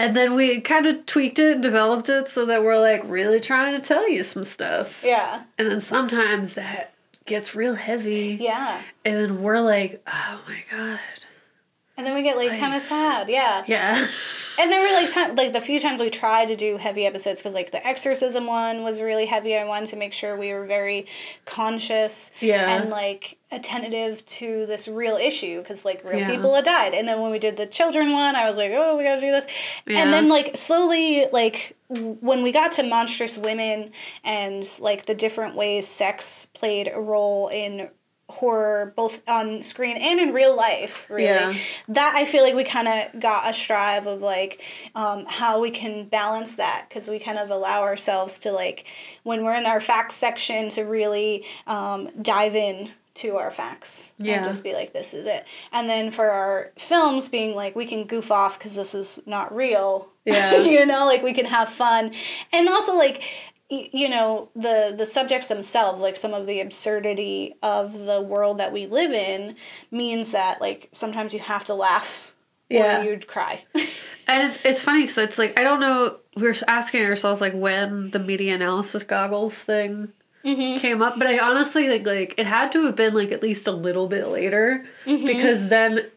[0.00, 3.40] and then we kind of tweaked it and developed it so that we're like really
[3.40, 5.02] trying to tell you some stuff.
[5.04, 6.94] yeah, And then sometimes that
[7.26, 8.36] gets real heavy.
[8.40, 8.80] yeah.
[9.04, 11.00] And then we're like, oh my god.
[11.98, 13.28] And then we get like kind of sad.
[13.28, 13.64] Yeah.
[13.66, 14.06] Yeah.
[14.60, 17.40] And there were like time, like the few times we tried to do heavy episodes
[17.40, 19.56] because like the exorcism one was really heavy.
[19.56, 21.06] I wanted to make sure we were very
[21.44, 22.70] conscious Yeah.
[22.76, 26.30] and like attentive to this real issue because like real Yeah.
[26.30, 26.94] people had died.
[26.94, 29.20] And then when we did the children one, I was like, oh, we got to
[29.20, 29.46] do this.
[29.86, 30.02] Yeah.
[30.02, 33.90] And then like slowly, like when we got to monstrous women
[34.22, 37.90] and like the different ways sex played a role in
[38.28, 41.54] horror both on screen and in real life really Yeah.
[41.88, 44.62] that i feel like we kind of got a strive of like
[44.94, 48.86] um, how we can balance that because we kind of allow ourselves to like
[49.22, 54.36] when we're in our facts section to really um, dive in to our facts Yeah.
[54.36, 57.86] and just be like this is it and then for our films being like we
[57.86, 60.54] can goof off because this is not real Yeah.
[60.62, 62.12] you know like we can have fun
[62.52, 63.22] and also like
[63.70, 68.72] you know the the subjects themselves like some of the absurdity of the world that
[68.72, 69.56] we live in
[69.90, 72.32] means that like sometimes you have to laugh
[72.70, 73.00] Yeah.
[73.00, 73.64] or you'd cry
[74.26, 76.16] And it's it's funny because it's like I don't know.
[76.36, 80.12] we're asking ourselves like when the media analysis goggles thing
[80.44, 80.78] mm-hmm.
[80.78, 83.66] came up, but I honestly think like it had to have been like at least
[83.66, 85.26] a little bit later mm-hmm.
[85.26, 86.10] because then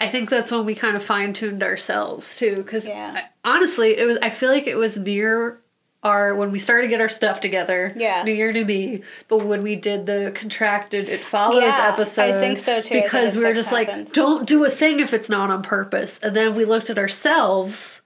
[0.00, 2.56] I think that's when we kind of fine tuned ourselves too.
[2.56, 3.26] Because Yeah.
[3.44, 5.60] honestly, it was I feel like it was near
[6.02, 7.92] our when we started to get our stuff together.
[7.94, 8.22] Yeah.
[8.22, 9.02] New Year, new me.
[9.28, 13.00] But when we did the contracted it follows Yeah, I think so, too.
[13.02, 16.18] Because we were just like, don't do a thing if it's not on purpose.
[16.22, 18.00] And then we looked at ourselves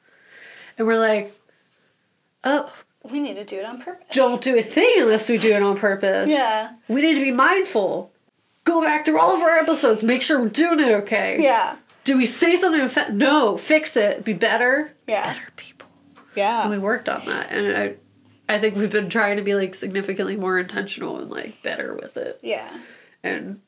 [0.77, 1.33] and we're like,
[2.43, 2.73] oh,
[3.11, 5.63] we need to do it on purpose don't do a thing unless we do it
[5.63, 6.29] on purpose.
[6.29, 6.73] Yeah.
[6.89, 8.11] We need to be mindful.
[8.65, 10.03] Go back through all of our episodes.
[10.03, 11.37] Make sure we're doing it okay.
[11.43, 12.81] yeah Do we say something?
[12.81, 13.57] Offe- no.
[13.59, 14.25] Fix it.
[14.25, 14.93] Be better.
[15.07, 15.84] yeah Better people.
[16.37, 17.51] Yeah And we worked on that.
[17.51, 21.63] And I, I think we've been trying to be like significantly more intentional and like
[21.63, 22.39] better with it.
[22.43, 22.69] yeah
[23.23, 23.61] And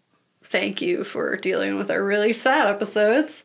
[0.44, 3.42] thank you for dealing with our really sad episodes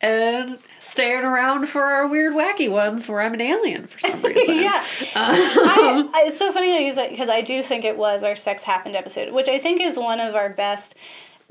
[0.00, 4.58] and staying around for our weird, wacky ones where I'm an alien for some reason.
[4.60, 4.84] yeah
[5.16, 8.36] I, I, it's so funny I use that because I do think it was our
[8.36, 10.94] sex happened episode, which I think is one of our best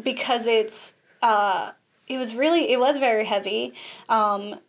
[0.02, 1.72] because it's uh,
[2.08, 3.74] it was really it was very heavy.
[4.08, 4.60] Um,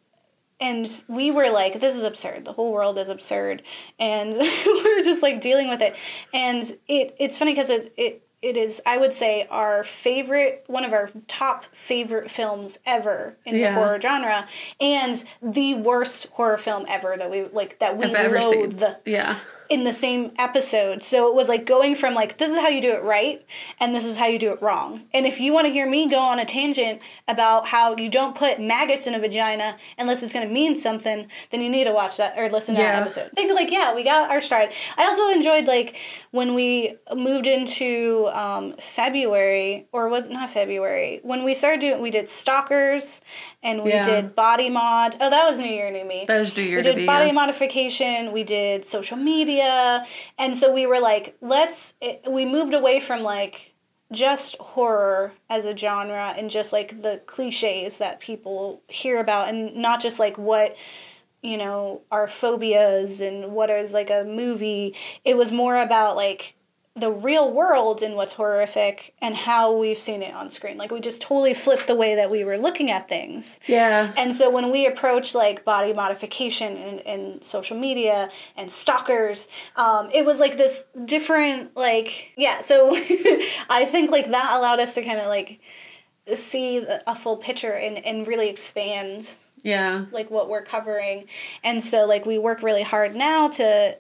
[0.61, 2.45] and we were like, this is absurd.
[2.45, 3.63] The whole world is absurd,
[3.99, 5.97] and we're just like dealing with it.
[6.35, 10.85] And it it's funny because it it it is I would say our favorite one
[10.85, 13.75] of our top favorite films ever in Yeah.
[13.75, 14.47] the horror genre,
[14.81, 18.61] and the worst horror film ever that we like that we I've ever seen.
[18.71, 19.39] loathe Yeah.
[19.71, 21.03] In the same episode.
[21.03, 23.45] So it was like going from like this is how you do it right
[23.79, 25.03] and this is how you do it wrong.
[25.13, 28.35] And if you want to hear me go on a tangent about how you don't
[28.35, 31.93] put maggots in a vagina unless it's going to mean something, then you need to
[31.93, 32.93] watch that or listen to Yeah.
[32.93, 33.27] that episode.
[33.33, 34.73] I think like yeah, we got our stride.
[34.97, 35.97] I also enjoyed like
[36.31, 42.01] when we moved into um, February or was it not February when we started doing
[42.01, 43.21] we did stalkers
[43.63, 44.03] and we Yeah.
[44.05, 45.17] did body mod.
[45.21, 47.33] Oh, that was New Year, New Me That was New Year we did body yeah.
[47.33, 49.58] modification we did social media
[50.39, 53.75] and so we were like let's it, we moved away from like
[54.13, 59.77] just horror as a genre and just like the cliches that people hear about and
[59.77, 60.77] not just like what
[61.43, 64.95] you know our phobias and what is like a movie.
[65.25, 66.55] It was more about like
[67.01, 71.01] the real world and what's horrific and how we've seen it on screen like we
[71.01, 74.13] just totally flipped the way that we were looking at things Yeah.
[74.17, 80.11] and so when we approach like body modification and, and social media and stalkers, um,
[80.13, 82.61] it was like this different like yeah.
[82.61, 82.91] So
[83.71, 85.61] I think like that allowed us to kind of like
[86.35, 90.05] see a full picture and, and really expand Yeah.
[90.13, 91.27] like what we're covering.
[91.65, 93.97] And so like we work really hard now to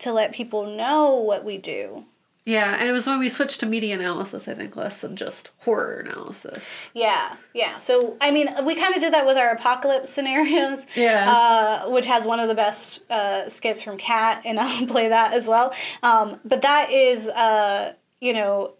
[0.00, 2.04] to let people know what we do.
[2.48, 2.76] Yeah.
[2.78, 5.98] And it was when we switched to media analysis, I think, less than just horror
[5.98, 6.64] analysis.
[6.94, 7.76] Yeah, yeah.
[7.76, 10.86] So I mean, we kind of did that with our apocalypse scenarios.
[10.96, 11.30] Yeah.
[11.30, 15.34] Uh, which has one of the best uh, skits from Kat, and I'll play that
[15.34, 15.74] as well.
[16.02, 18.74] Um, but that is, uh, you know,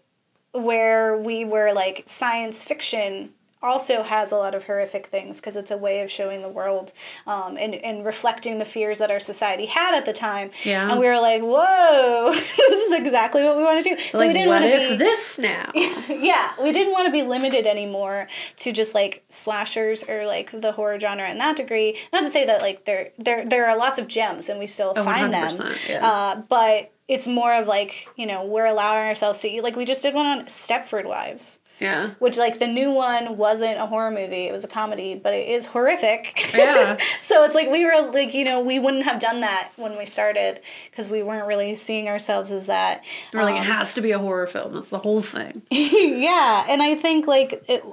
[0.51, 3.29] where we were like science fiction
[3.61, 6.93] also has a lot of horrific things because it's a way of showing the world
[7.27, 10.49] um, and, and reflecting the fears that our society had at the time.
[10.63, 10.89] Yeah.
[10.89, 14.01] And we were like, whoa, this is exactly what we want to do.
[14.13, 15.71] so we didn't want to be this now?
[15.75, 20.71] yeah, we didn't want to be limited anymore to just like slashers or like the
[20.71, 21.97] horror genre in that degree.
[22.13, 24.93] Not to say that like there there there are lots of gems and we still
[24.95, 25.49] Oh, find them.
[25.51, 26.05] 100%, yeah.
[26.07, 29.83] Uh, but it's more of like you know we're allowing ourselves to eat like we
[29.85, 31.58] just did one on Stepford Wives.
[31.79, 32.11] Yeah.
[32.19, 35.47] Which like the new one wasn't a horror movie; it was a comedy, but it
[35.47, 36.53] is horrific.
[36.55, 36.97] Yeah.
[37.19, 40.05] so it's like we were like you know we wouldn't have done that when we
[40.05, 40.61] started
[40.91, 43.03] because we weren't really seeing ourselves as that.
[43.33, 44.73] Or like, it Um, has to be a horror film.
[44.73, 45.61] That's the whole thing.
[45.71, 47.83] yeah, and I think like it,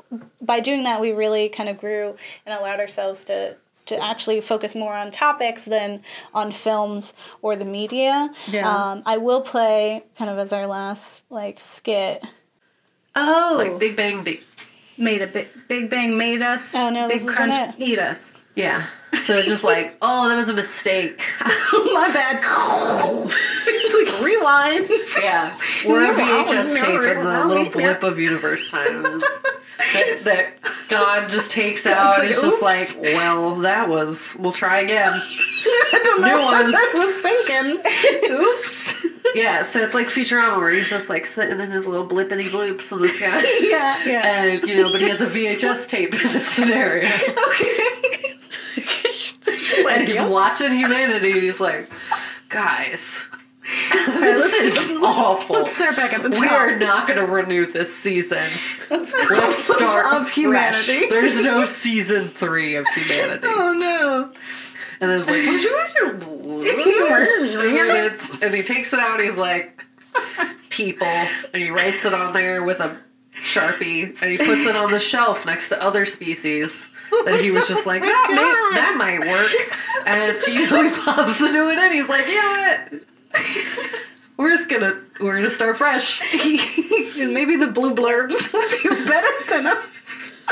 [0.40, 3.56] by doing that, we really kind of grew and allowed ourselves to
[3.86, 6.02] to actually focus more on topics than
[6.34, 8.30] on films or the media.
[8.48, 8.68] Yeah.
[8.68, 12.24] Um, I will play kind of as our last like skit.
[13.16, 13.48] Oh.
[13.48, 13.78] It's like oh.
[13.78, 14.42] Big Bang, Big,
[14.98, 16.74] made a big, Big Bang made us.
[16.74, 17.82] Oh, no, Big this isn't Crunch it.
[17.82, 18.34] eat us.
[18.54, 18.86] Yeah.
[19.22, 21.24] So it's just like, oh, that was a mistake.
[21.40, 22.36] My bad.
[23.96, 24.90] like rewind.
[25.20, 25.58] Yeah.
[25.86, 29.24] We're a VHS tape in the little blip of universe times
[29.78, 30.54] that, that
[30.88, 32.18] God just takes out.
[32.18, 34.34] like, it's just like, well, that was.
[34.38, 35.12] We'll try again.
[35.22, 36.74] I don't know New what one.
[36.74, 38.30] I was thinking.
[38.32, 39.06] Oops.
[39.34, 39.64] Yeah.
[39.64, 43.00] So it's like Futurama, where he's just like sitting in his little blippity bloops in
[43.02, 43.42] the sky.
[43.60, 44.02] Yeah.
[44.06, 44.22] Yeah.
[44.24, 47.08] And you know, but he has a VHS tape in this scenario.
[47.48, 48.34] Okay.
[49.88, 51.32] and he's watching humanity.
[51.32, 51.90] And he's like,
[52.48, 53.26] guys,
[53.66, 55.56] this is awful.
[55.56, 56.40] Let's start back at the top.
[56.40, 58.38] We are not going to renew this season.
[58.90, 60.34] Let's start Of fresh.
[60.34, 61.06] humanity.
[61.08, 63.46] There's no season three of humanity.
[63.48, 64.30] Oh no.
[65.00, 66.22] And then it's like, and,
[68.12, 69.20] it's, and he takes it out.
[69.20, 69.84] And he's like,
[70.70, 72.96] people, and he writes it on there with a
[73.42, 76.88] sharpie, and he puts it on the shelf next to other species.
[77.24, 79.52] That he was just like, oh that, may, that might work.
[80.06, 83.02] And you know, he pops into it, and he's like, what?
[84.36, 86.20] We're just gonna we're gonna start fresh.
[87.18, 89.86] and maybe the blue blurbs will do better than us.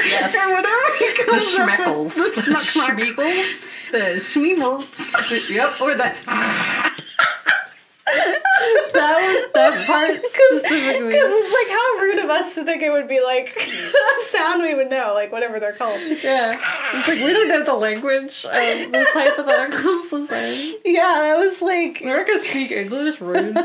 [0.03, 0.35] Yes.
[0.35, 2.15] Or whatever he The schmeckles.
[2.15, 3.61] The schmuck Schmeagles?
[3.93, 5.51] The schmeemorps.
[5.51, 5.81] Yep.
[5.81, 6.15] Or the
[8.93, 11.09] That was that part specifically.
[11.09, 14.63] Because it's like how rude of us to think it would be like a sound
[14.63, 16.01] we would know, like whatever they're called.
[16.23, 16.61] Yeah.
[16.95, 20.77] It's like we don't know the language of this hypothetical society.
[20.85, 23.57] Yeah, that was like gonna speak English rude.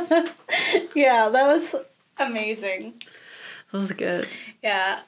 [0.95, 1.75] Yeah, that was
[2.17, 3.01] amazing.
[3.71, 4.27] That was good.
[4.63, 5.01] Yeah.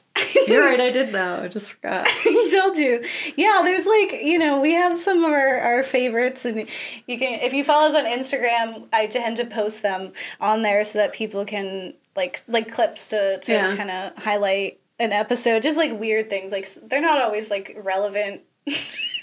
[0.47, 1.39] You're right, I did know.
[1.41, 2.05] I just forgot.
[2.09, 3.03] I told you.
[3.35, 6.67] Yeah, there's like, you know, we have some of our, our favorites and
[7.07, 10.83] you can if you follow us on Instagram, I tend to post them on there
[10.83, 13.75] so that people can like like clips to, to Yeah.
[13.75, 15.63] kind of highlight an episode.
[15.63, 16.51] Just like weird things.
[16.51, 18.41] Like they're not always like relevant.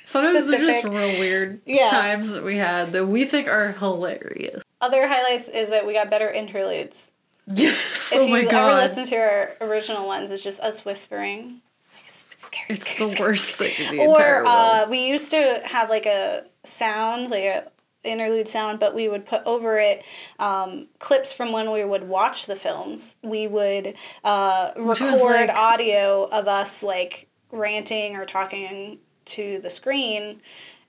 [0.07, 0.91] Sometimes they're just Specific.
[0.91, 1.91] real weird Yeah.
[1.91, 4.63] times that we had that we think are hilarious.
[4.81, 7.11] Other highlights is that we got better interludes.
[7.55, 8.13] Yes.
[8.13, 11.61] if oh you my ever listen to our original ones, it's just us whispering.
[11.95, 13.29] Like, it's scary, it's scary, the scary.
[13.31, 14.47] worst thing in the entire world.
[14.49, 17.69] uh, we used to have like a sound like a
[18.05, 20.03] interlude sound but we would put over it
[20.39, 23.95] um, clips from when we would watch the films we would
[24.25, 30.41] uh, record like- audio of us like ranting or talking to the screen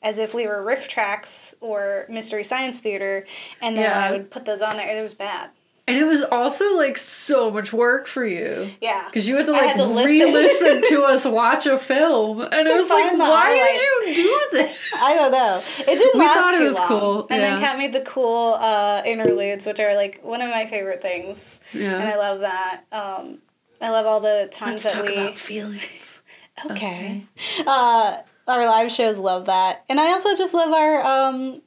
[0.03, 3.25] as if we were RiffTrax or mystery science theater
[3.61, 3.99] and then Yeah.
[3.99, 5.49] i would put those on there and it was bad
[5.89, 8.69] and it was also like so much work for you.
[8.81, 12.59] yeah Because you had to I like re-listen to us watch a film, and To
[12.59, 13.79] it was like, why highlights.
[14.05, 14.77] did you do this?
[14.95, 15.61] I don't know.
[15.79, 16.87] It didn't We last thought it was long.
[16.87, 17.59] cool, And then.
[17.59, 21.95] Kat made the cool uh, interludes, which are like one of my favorite things, Yeah.
[21.99, 22.83] and I love that.
[22.91, 23.39] Um,
[23.81, 25.13] I love all the times Let's that we.
[25.15, 26.21] about feelings.
[26.71, 27.25] okay.
[27.65, 28.17] Uh,
[28.47, 31.61] our live shows love that, and I also just love our um,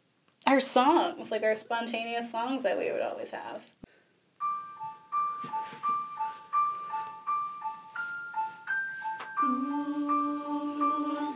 [0.47, 3.63] our songs, like our spontaneous songs that we would always have.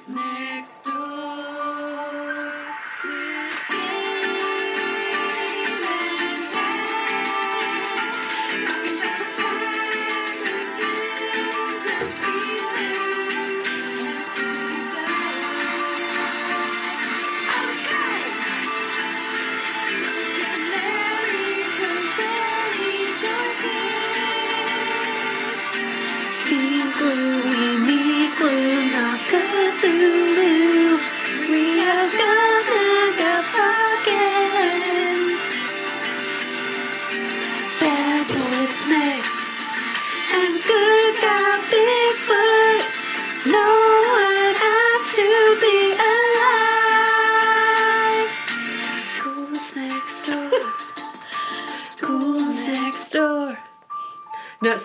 [0.08, 0.35] No,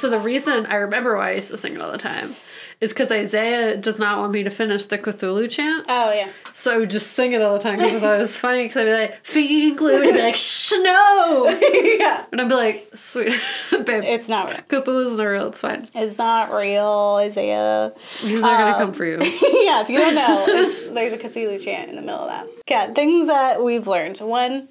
[0.01, 2.35] so the reason I remember why I used to sing it all the time
[2.81, 5.85] is because Isaiah does not want me to finish the Cthulhu chant.
[5.87, 6.29] Oh yeah.
[6.53, 8.63] So I would just sing it all the time because I thought it was funny.
[8.63, 11.47] Because I'd be like, "Feet glued," and be like, "Shh, no!"
[11.83, 12.25] yeah.
[12.31, 13.39] And I'd be like, "Sweet,
[13.85, 14.61] babe, It's not real.
[14.81, 15.47] Cthulhu's not real.
[15.49, 15.87] It's fine.
[15.93, 17.93] It's not real, Isaiah.
[18.19, 21.63] He's not gonna Um, come for you." yeah, if you don't know, there's a Cthulhu
[21.63, 22.47] chant in the middle of that.
[22.67, 24.17] Yeah, things that we've learned.
[24.21, 24.69] One,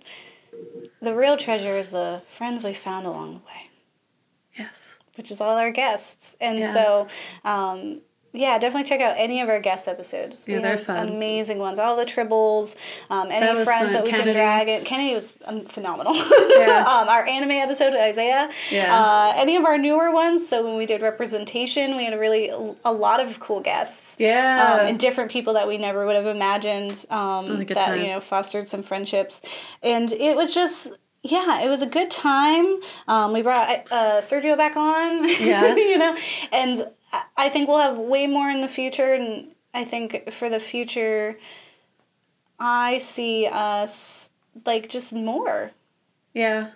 [1.00, 3.70] the real treasure is the friends we found along the way,
[4.58, 4.89] Yes.
[5.20, 6.34] Which is all our guests.
[6.40, 6.72] And Yeah.
[6.72, 7.06] so,
[7.44, 8.00] um,
[8.32, 10.46] yeah, definitely check out any of our guest episodes.
[10.48, 11.08] Yeah, we they're fun.
[11.08, 11.78] amazing ones.
[11.78, 12.76] All the tribbles,
[13.10, 13.94] um, any friends fun.
[13.94, 14.30] that we Kennedy.
[14.32, 14.84] can drag in.
[14.84, 16.14] Kennedy was um, phenomenal.
[16.60, 16.84] Yeah.
[16.86, 18.48] um, our anime episode with Isaiah.
[18.70, 18.94] Yeah.
[18.96, 20.46] Uh, any of our newer ones.
[20.48, 22.50] So when we did representation, we had a really
[22.84, 24.16] a lot of cool guests.
[24.20, 24.78] Yeah.
[24.80, 27.04] Um, and different people that we never would have imagined.
[27.10, 28.00] Um, that time.
[28.00, 29.40] you know fostered some friendships,
[29.82, 30.92] and it was just.
[31.22, 32.80] Yeah, it was a good time.
[33.06, 35.28] Um, we brought uh, Sergio back on.
[35.28, 35.74] Yeah.
[35.76, 36.16] you know,
[36.52, 36.88] and
[37.36, 39.12] I- think we'll have way more in the future.
[39.12, 41.38] And I think for the future,
[42.58, 44.30] I see us
[44.64, 45.72] like just more.
[46.32, 46.70] Yeah,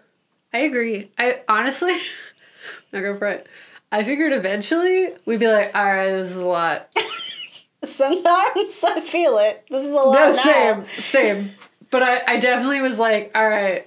[0.53, 1.11] I agree.
[1.16, 1.97] I honestly,
[2.92, 3.47] not go for it.
[3.92, 6.92] I figured eventually we'd be like, all right, this is a lot.
[7.84, 9.64] Sometimes I feel it.
[9.70, 10.14] This is a lot.
[10.14, 10.42] No, now.
[10.42, 11.51] same, same.
[11.90, 13.86] But I, I definitely was like, all right,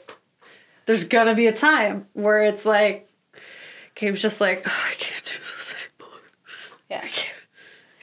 [0.87, 3.07] there's gonna be a time where it's like,
[3.95, 6.19] Gabe's just like, oh, I can't do this anymore.
[6.89, 7.05] Yeah.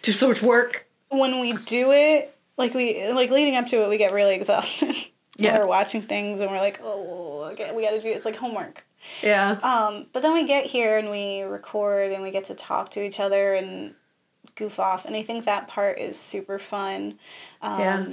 [0.03, 0.87] Do so much work.
[1.09, 4.95] When we do it, like we like leading up to it, we get really exhausted.
[5.37, 5.59] Yeah.
[5.59, 8.87] we're watching things and we're like, oh, okay, we got to do it's like homework.
[9.21, 9.59] Yeah.
[9.65, 13.03] Um, but then we get here and we record and we get to talk to
[13.03, 13.95] each other and
[14.55, 17.19] goof off, and I think that part is super fun.
[17.63, 18.07] Um, Yeah.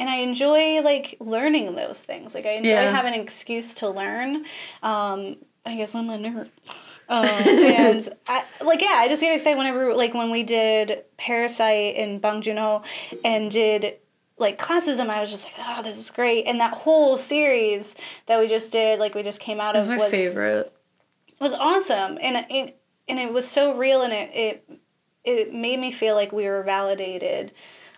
[0.00, 2.34] And I enjoy like learning those things.
[2.34, 2.90] Like I enjoy Yeah.
[2.90, 4.44] having an excuse to learn.
[4.82, 6.48] Um, I guess I'm a nerd.
[7.08, 7.18] Um,
[7.64, 12.20] and I, like yeah, I just get excited whenever like when we did Parasite and
[12.20, 12.82] Bong Joon Ho
[13.24, 13.96] and did
[14.38, 15.10] like classism.
[15.10, 16.46] I was just like, oh, this is great.
[16.46, 17.94] And that whole series
[18.26, 20.72] that we just did, like we just came out That's of, my was favorite.
[21.40, 24.80] was awesome, and it and it was so real, and it it
[25.24, 27.52] it made me feel like we were validated,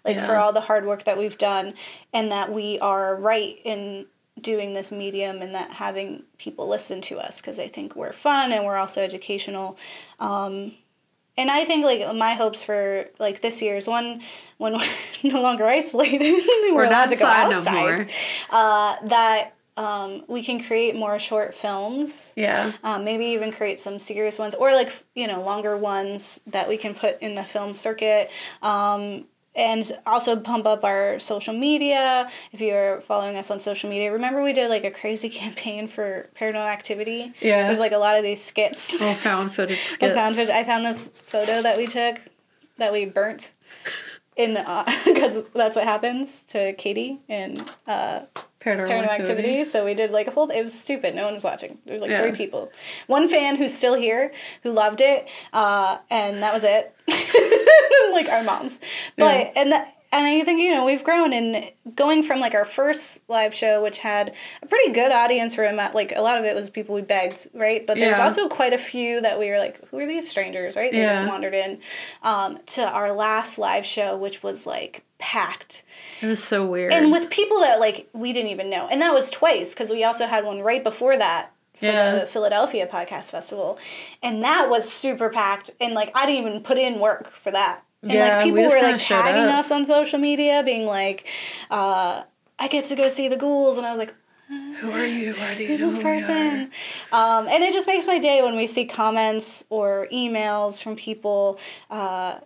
[0.04, 1.74] like for all the hard work that we've done,
[2.12, 4.06] and that we are right in
[4.40, 8.52] doing this medium and that having people listen to us because I think we're fun
[8.52, 9.78] and we're also educational.
[10.18, 10.72] Um,
[11.36, 14.22] and I think like my hopes for like this year is one
[14.58, 14.88] when we're
[15.24, 17.72] no longer isolated, we're, We're allowed not to go no outside.
[17.72, 18.06] more.
[18.50, 22.34] Uh, that um, we can create more short films.
[22.36, 22.72] Yeah.
[22.84, 26.76] Um, maybe even create some serious ones or like you know longer ones that we
[26.76, 28.30] can put in the film circuit.
[28.62, 29.24] Um,
[29.54, 32.30] and also pump up our social media.
[32.52, 36.28] If you're following us on social media, remember we did like a crazy campaign for
[36.38, 37.32] Paranormal Activity.
[37.40, 37.66] Yeah.
[37.66, 39.00] There's like a lot of these skits.
[39.00, 40.14] All found footage I skits.
[40.14, 42.16] found footage- I found this photo that we took
[42.78, 43.52] that we burnt
[44.36, 44.54] in
[45.04, 48.20] because that's what happens to Katie and uh,
[48.62, 49.32] Paranormal, Paranormal activity.
[49.48, 49.64] Activity.
[49.64, 50.48] So we did like a whole.
[50.50, 51.14] It was stupid.
[51.14, 51.78] No one was watching.
[51.84, 52.20] There was like Yeah.
[52.22, 52.70] three people.
[53.08, 54.32] One fan who's still here
[54.62, 56.94] who loved it, uh, and that was it.
[58.12, 58.78] like our moms,
[59.16, 59.52] but Yeah.
[59.56, 59.96] and that.
[60.12, 63.82] And I think you know we've grown and going from like our first live show,
[63.82, 65.76] which had a pretty good audience for him.
[65.94, 67.86] Like a lot of it was people we begged, right?
[67.86, 68.24] But there's Yeah.
[68.24, 70.92] also quite a few that we were like, who are these strangers, right?
[70.92, 71.78] They just wandered in.
[72.22, 75.82] Um, to our last live show, which was like packed
[76.20, 76.92] It was so weird.
[76.92, 80.02] and with people that like we didn't even know and that was twice because we
[80.02, 82.10] also had one right before that for Yeah.
[82.16, 83.78] the philadelphia podcast festival
[84.20, 87.84] and that was super packed and like i didn't even put in work for that
[88.02, 91.26] and Yeah, like we people just were like tagging us on social media being like
[91.70, 92.22] uh,
[92.58, 94.14] i get to go see the ghouls and i was like
[94.80, 95.32] Who are you?
[95.34, 96.70] Why do you who's this we person?
[97.12, 101.58] Um, and it just makes my day when we see comments or emails from people
[101.90, 102.38] uh,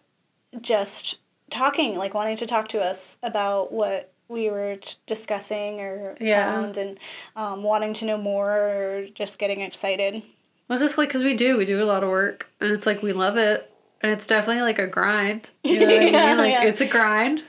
[0.60, 1.18] just
[1.50, 6.44] talking, like wanting to talk to us about what we were t- discussing or Yeah.
[6.44, 6.98] found and
[7.36, 10.22] um, wanting to know more or just getting excited.
[10.68, 13.02] Well, just like because we do, we do a lot of work, and it's like
[13.02, 13.70] we love it,
[14.10, 15.50] it's definitely like a grind.
[15.64, 16.38] You know what I Yeah, mean?
[16.38, 16.62] Like yeah.
[16.64, 17.42] it's a grind.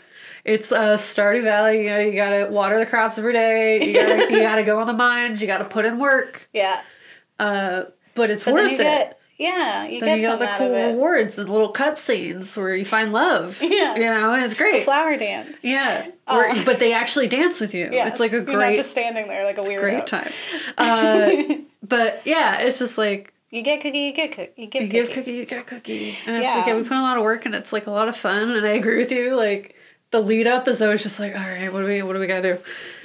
[0.46, 1.84] It's a Stardew Valley.
[1.84, 3.86] You know, you gotta water the crops every day.
[3.86, 5.42] You gotta you gotta go on the mines.
[5.42, 6.48] You gotta put in work.
[6.54, 6.82] Yeah.
[7.40, 7.84] Uh,
[8.16, 8.78] but it's But worth it.
[8.78, 12.86] get, yeah, you then get you got the cool rewards and little cutscenes where you
[12.86, 13.60] find love.
[13.62, 13.94] Yeah.
[13.96, 14.86] you know, and it's great.
[14.86, 15.58] Flower dance.
[15.64, 17.90] yeah, Where- Uh, but they actually dance with you.
[17.92, 18.54] Yes, It's like a great.
[18.54, 19.80] You're not just standing there like a weirdo.
[19.82, 20.32] great time.
[20.78, 21.32] Uh,
[21.84, 25.06] but yeah, it's just like You get cookie, you get cookie, you get you cookie.
[25.06, 26.18] give cookie, you get cookie.
[26.26, 26.56] And it's Yeah.
[26.58, 28.52] like, yeah, we put a lot of work and it's like a lot of fun.
[28.52, 29.36] And I agree with you.
[29.36, 29.76] Like,
[30.12, 32.28] the lead up is always just like, all right, what do we, what do we
[32.28, 32.60] gotta do?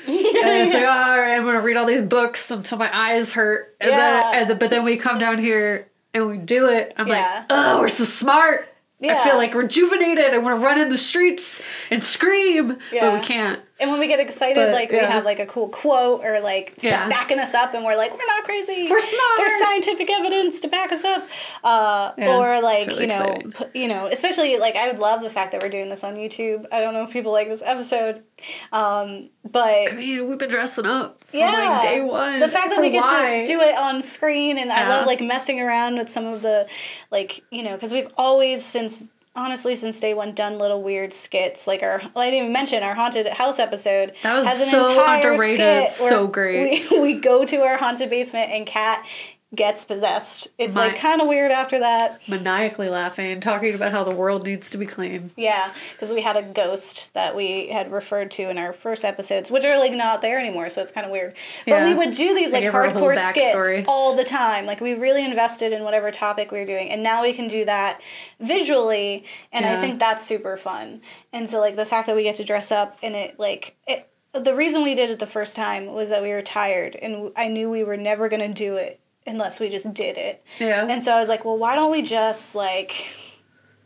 [0.07, 3.77] and it's like, all right, I'm gonna read all these books until my eyes hurt.
[3.81, 3.97] And Yeah.
[3.97, 6.93] then, and the, but then we come down here and we do it.
[6.97, 7.15] I'm Yeah.
[7.39, 8.69] like, oh, we're so smart.
[8.99, 9.21] Yeah.
[9.21, 10.33] I feel like rejuvenated.
[10.33, 13.61] I want to run in the streets and scream, but we can't.
[13.83, 16.71] And when we get excited, But, like we have like a cool quote or like
[16.79, 17.09] stuff Yeah.
[17.09, 18.87] backing us up, and we're like, we're not crazy.
[18.89, 19.37] We're smart.
[19.37, 21.27] There's scientific evidence to back us up.
[21.65, 25.21] Uh, Yeah, or like really you know, pu- you know, especially like I would love
[25.21, 26.65] the fact that we're doing this on YouTube.
[26.71, 28.23] I don't know if people like this episode,
[28.73, 32.39] um, but I mean, we've been dressing up from yeah, like day one.
[32.39, 33.41] The fact that we get why?
[33.41, 36.69] to do it on screen, and I love like messing around with some of the,
[37.11, 41.67] like you know, because we've always since honestly since day one done little weird skits
[41.67, 44.91] like our I didn't even mention our haunted house episode That was has an so
[44.91, 46.91] entire underrated, skit so great.
[46.91, 49.07] we, we go to our haunted basement and Kat
[49.55, 50.49] gets possessed.
[50.59, 52.21] It's My- like kind of weird after that.
[52.27, 55.31] Maniacally laughing, talking about how the world needs to be clean.
[55.37, 59.51] yeah because we had a ghost that we had referred to in our first episodes
[59.51, 61.35] which are like not there anymore so it's kind of weird.
[61.67, 64.67] But we would do these like give her a whole hardcore skits all the time.
[64.67, 67.65] Like we really invested in whatever topic we were doing and now we can do
[67.65, 68.01] that
[68.41, 71.01] visually and i think that's super fun.
[71.33, 74.09] And so like the fact that we get to dress up and it like it
[74.33, 77.49] the reason we did it the first time was that we were tired and i
[77.49, 80.87] knew we were never going to do it unless we just did it Yeah.
[80.89, 83.15] and so i was like well why don't we just like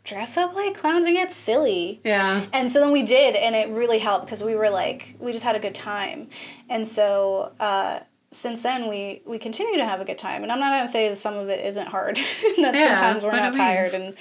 [0.03, 2.45] dress up like clowns and get silly yeah.
[2.53, 5.43] and so then we did, and it really helped because we were like, we just
[5.43, 6.29] had a good time.
[6.69, 7.99] And so uh,
[8.31, 10.43] since then, we we continue to have a good time.
[10.43, 12.15] And I'm not gonna say that some of it isn't hard,
[12.61, 14.15] that Yeah, sometimes we're not tired, means.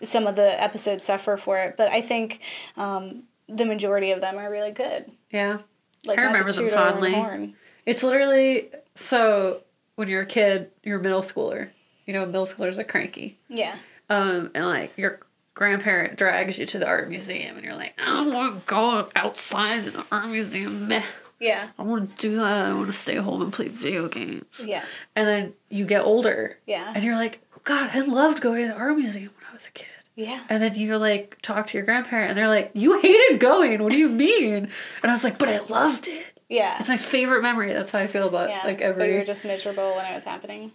[0.00, 1.76] and some of the episodes suffer for it.
[1.76, 2.38] But I think
[2.76, 5.10] um, the majority of them are really good.
[5.32, 5.58] Yeah.
[6.06, 7.54] Like I remember them toot our own fondly.
[7.86, 9.63] It's literally so
[9.96, 11.68] when you're a kid, you're a middle schooler.
[12.06, 13.38] You know, middle schoolers are cranky.
[13.48, 13.76] Yeah.
[14.10, 15.20] Um, and like your
[15.54, 19.08] grandparent drags you to the art museum, and you're like, I don't want to go
[19.16, 20.88] outside to the art museum.
[20.88, 21.02] Meh.
[21.40, 21.68] Yeah.
[21.78, 22.70] I want to do that.
[22.70, 24.44] I want to stay home and play video games.
[24.64, 24.94] Yes.
[25.16, 26.92] And then you get older, Yeah.
[26.94, 29.70] and you're like, God, I loved going to the art museum when I was a
[29.70, 29.86] kid.
[30.16, 30.42] Yeah.
[30.48, 33.82] And then you like talk to your grandparent, and they're like, "You hated going.
[33.82, 34.68] What do you mean?"
[35.02, 36.33] And I was like, "But I loved it.
[36.48, 36.76] Yeah.
[36.78, 37.72] It's my favorite memory.
[37.72, 38.62] That's how I feel about Yeah.
[38.64, 40.72] like But every." you were just miserable when it was happening.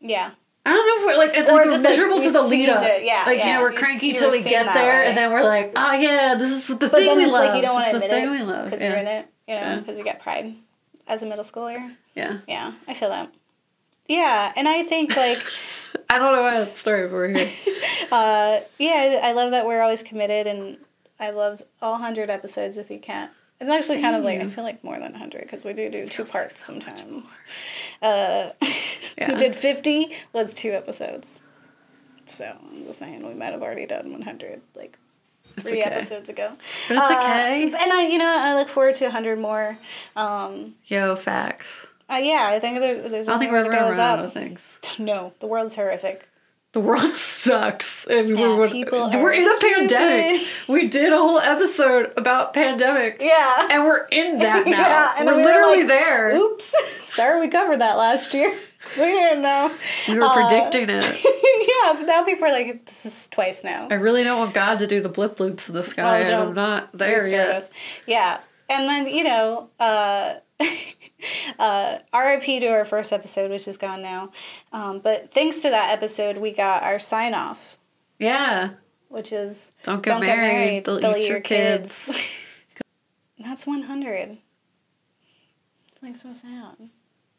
[0.00, 0.30] Yeah.
[0.66, 2.42] I don't know if we're like it's Or like we're just, like, miserable to the
[2.42, 2.82] lead up.
[2.82, 3.46] it, yeah, like yeah.
[3.46, 5.06] you know we're cranky you till we get there, way.
[5.08, 7.32] and then we're like, "Oh yeah, this is what the But thing then we it's
[7.32, 7.46] love.
[7.46, 8.88] like you don't want to admit it because yeah.
[8.90, 9.76] you're in it, you know, Yeah.
[9.78, 10.54] because you get pride
[11.08, 11.96] as a middle schooler.
[12.14, 12.38] Yeah.
[12.46, 13.32] Yeah, I feel that.
[14.06, 15.38] Yeah, and I think like,
[16.10, 17.50] I don't know why that story, but we're here.
[18.12, 20.76] uh, yeah, I love that we're always committed, and
[21.18, 23.32] I loved all hundred episodes with you, Kat.
[23.60, 26.06] It's actually kind of like I feel like more than hundred because we do do
[26.06, 27.40] two parts sometimes.
[28.02, 28.50] Uh,
[29.18, 29.32] Yeah.
[29.32, 31.40] we did fifty was two episodes,
[32.24, 34.96] so I'm just saying we might have already done one hundred like
[35.58, 35.90] three okay.
[35.90, 36.52] episodes ago.
[36.88, 37.62] But it's Uh, okay.
[37.64, 39.76] And I, you know, I look forward to hundred more.
[40.16, 41.86] Um, Yo, facts.
[42.08, 43.28] uh, yeah, I think there, there's.
[43.28, 44.60] I don't think we're ever gonna run out of things.
[44.98, 46.26] No, the world's horrific.
[46.72, 48.06] The world sucks.
[48.06, 50.36] And Yeah, we're, we're, in a pandemic.
[50.36, 50.48] stupid.
[50.68, 53.20] We did a whole episode about pandemics.
[53.20, 53.68] Yeah.
[53.72, 54.78] And we're in that now.
[54.78, 56.36] Yeah, and we're we were literally like, there.
[56.36, 56.74] Oops,
[57.14, 58.56] sorry, we covered that last year.
[58.96, 59.72] We didn't know.
[60.08, 61.04] We were Uh, predicting it.
[61.24, 63.88] yeah, but now people are like, this is twice now.
[63.90, 66.34] I really don't want God to do the blip loops in the sky, and.
[66.34, 67.68] I'm not there yet.
[68.06, 68.40] Yeah,
[68.70, 70.34] and then you know, uh,
[71.58, 74.30] uh, RIP to our first episode, which is gone now.
[74.72, 77.76] Um, but thanks to that episode, we got our sign off,
[78.18, 78.70] Yeah.
[79.08, 80.84] which is Don't get married.
[80.84, 82.10] They'll, eat, your kids.
[83.38, 84.38] That's one hundred.
[85.92, 86.90] It's like so sad.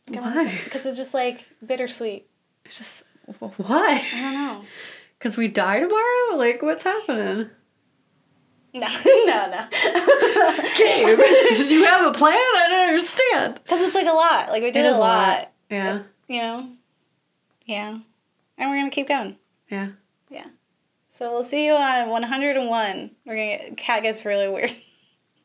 [0.08, 0.60] Why?
[0.64, 2.28] Because it's just like bittersweet.
[2.66, 3.04] It's just
[3.58, 4.04] why?
[4.14, 4.62] I don't know.
[5.18, 6.36] Because we die tomorrow?
[6.36, 7.48] Like, what's happening?
[8.74, 8.88] No,
[9.26, 9.68] no, no.
[10.78, 11.08] Gabe,
[11.70, 12.38] you have a plan?
[12.38, 13.60] I don't understand.
[13.62, 14.48] Because it's like a lot.
[14.50, 15.00] Like we did a lot.
[15.00, 15.52] lot.
[15.70, 16.04] Yeah.
[16.30, 16.70] You know.
[17.66, 17.98] Yeah.
[18.58, 19.36] And we're gonna keep going.
[19.70, 19.90] Yeah.
[20.30, 20.46] Yeah.
[21.10, 23.12] So we'll see you on 101.
[23.26, 24.74] We're gonna get Kat gets really weird.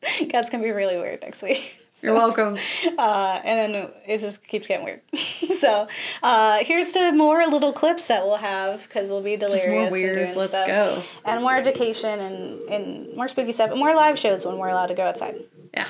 [0.29, 1.76] Kat's gonna be really weird next week.
[2.01, 2.57] You're welcome.
[2.97, 5.01] Uh, and then it just keeps getting weird.
[5.59, 5.87] so
[6.23, 9.83] uh, here's to more little clips that we'll have because we'll be delirious Just more
[9.83, 10.15] and weird.
[10.15, 10.67] doing Let's stuff.
[10.67, 11.03] go.
[11.25, 14.87] And more education and, and more spooky stuff and more live shows when we're allowed
[14.87, 15.35] to go outside.
[15.73, 15.87] Yeah.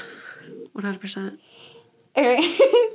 [0.75, 1.37] 100%.
[2.15, 2.83] All right.